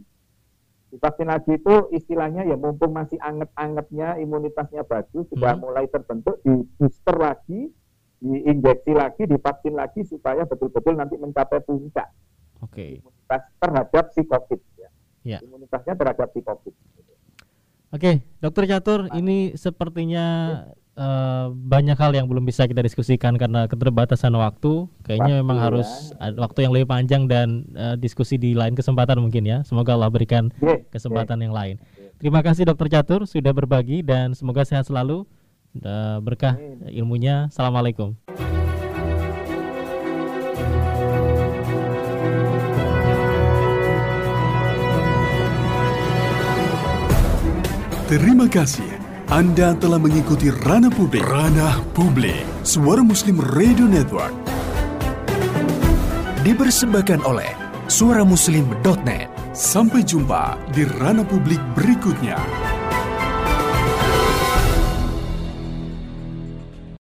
Divaksin 0.90 1.30
lagi 1.30 1.52
itu 1.54 1.74
istilahnya 1.94 2.46
ya 2.46 2.58
mumpung 2.58 2.94
masih 2.94 3.18
anget-angetnya, 3.18 4.18
imunitasnya 4.18 4.82
bagus, 4.86 5.26
sudah 5.30 5.54
Hmm. 5.54 5.62
mulai 5.62 5.86
terbentuk, 5.86 6.42
di 6.42 6.66
booster 6.78 7.14
lagi, 7.14 7.70
diinjeksi 8.20 8.94
lagi, 8.94 9.26
divaksin 9.26 9.74
lagi 9.74 10.02
supaya 10.04 10.44
betul-betul 10.44 10.94
nanti 10.94 11.16
mencapai 11.16 11.62
puncak 11.62 12.10
Oke. 12.60 13.00
imunitas 13.00 13.42
terhadap 13.58 14.06
si 14.12 14.22
COVID. 14.26 14.62
Ya. 14.78 14.90
Ya. 15.24 15.38
Imunitasnya 15.42 15.94
terhadap 15.94 16.28
si 16.34 16.42
COVID. 16.42 16.74
Oke, 17.90 18.22
Dokter 18.38 18.70
Catur, 18.70 19.10
ini 19.18 19.58
sepertinya 19.58 20.26
eh, 20.94 21.48
banyak 21.50 21.98
hal 21.98 22.14
yang 22.14 22.30
belum 22.30 22.46
bisa 22.46 22.70
kita 22.70 22.86
diskusikan 22.86 23.34
karena 23.34 23.66
keterbatasan 23.66 24.30
waktu. 24.38 24.86
Kayaknya 25.02 25.42
Waktu, 25.42 25.42
memang 25.42 25.58
ya. 25.58 25.64
harus 25.66 25.90
ada 26.22 26.38
waktu 26.38 26.70
yang 26.70 26.72
lebih 26.78 26.86
panjang 26.86 27.26
dan 27.26 27.66
eh, 27.74 27.98
diskusi 27.98 28.38
di 28.38 28.54
lain 28.54 28.78
kesempatan 28.78 29.18
mungkin 29.18 29.42
ya. 29.42 29.66
Semoga 29.66 29.98
Allah 29.98 30.14
berikan 30.14 30.54
Ye, 30.62 30.86
kesempatan 30.94 31.42
yang 31.42 31.54
lain. 31.54 31.82
Terima 32.22 32.46
kasih 32.46 32.70
Dokter 32.70 32.94
Catur 32.94 33.26
sudah 33.26 33.56
berbagi 33.58 34.06
dan 34.06 34.38
semoga 34.38 34.62
sehat 34.62 34.86
selalu. 34.86 35.26
Eh, 35.82 36.18
berkah 36.22 36.62
ilmunya. 36.94 37.50
Assalamualaikum. 37.50 38.14
Terima 48.10 48.50
kasih. 48.50 48.90
Anda 49.30 49.78
telah 49.78 50.02
mengikuti 50.02 50.50
Ranah 50.50 50.90
Publik. 50.90 51.22
Ranah 51.30 51.78
Publik. 51.94 52.42
Suara 52.66 53.06
Muslim 53.06 53.38
Radio 53.38 53.86
Network. 53.86 54.34
Dipersembahkan 56.42 57.22
oleh 57.22 57.54
suaramuslim.net. 57.86 59.30
Sampai 59.54 60.02
jumpa 60.02 60.58
di 60.74 60.90
Ranah 60.90 61.22
Publik 61.30 61.62
berikutnya. 61.78 62.42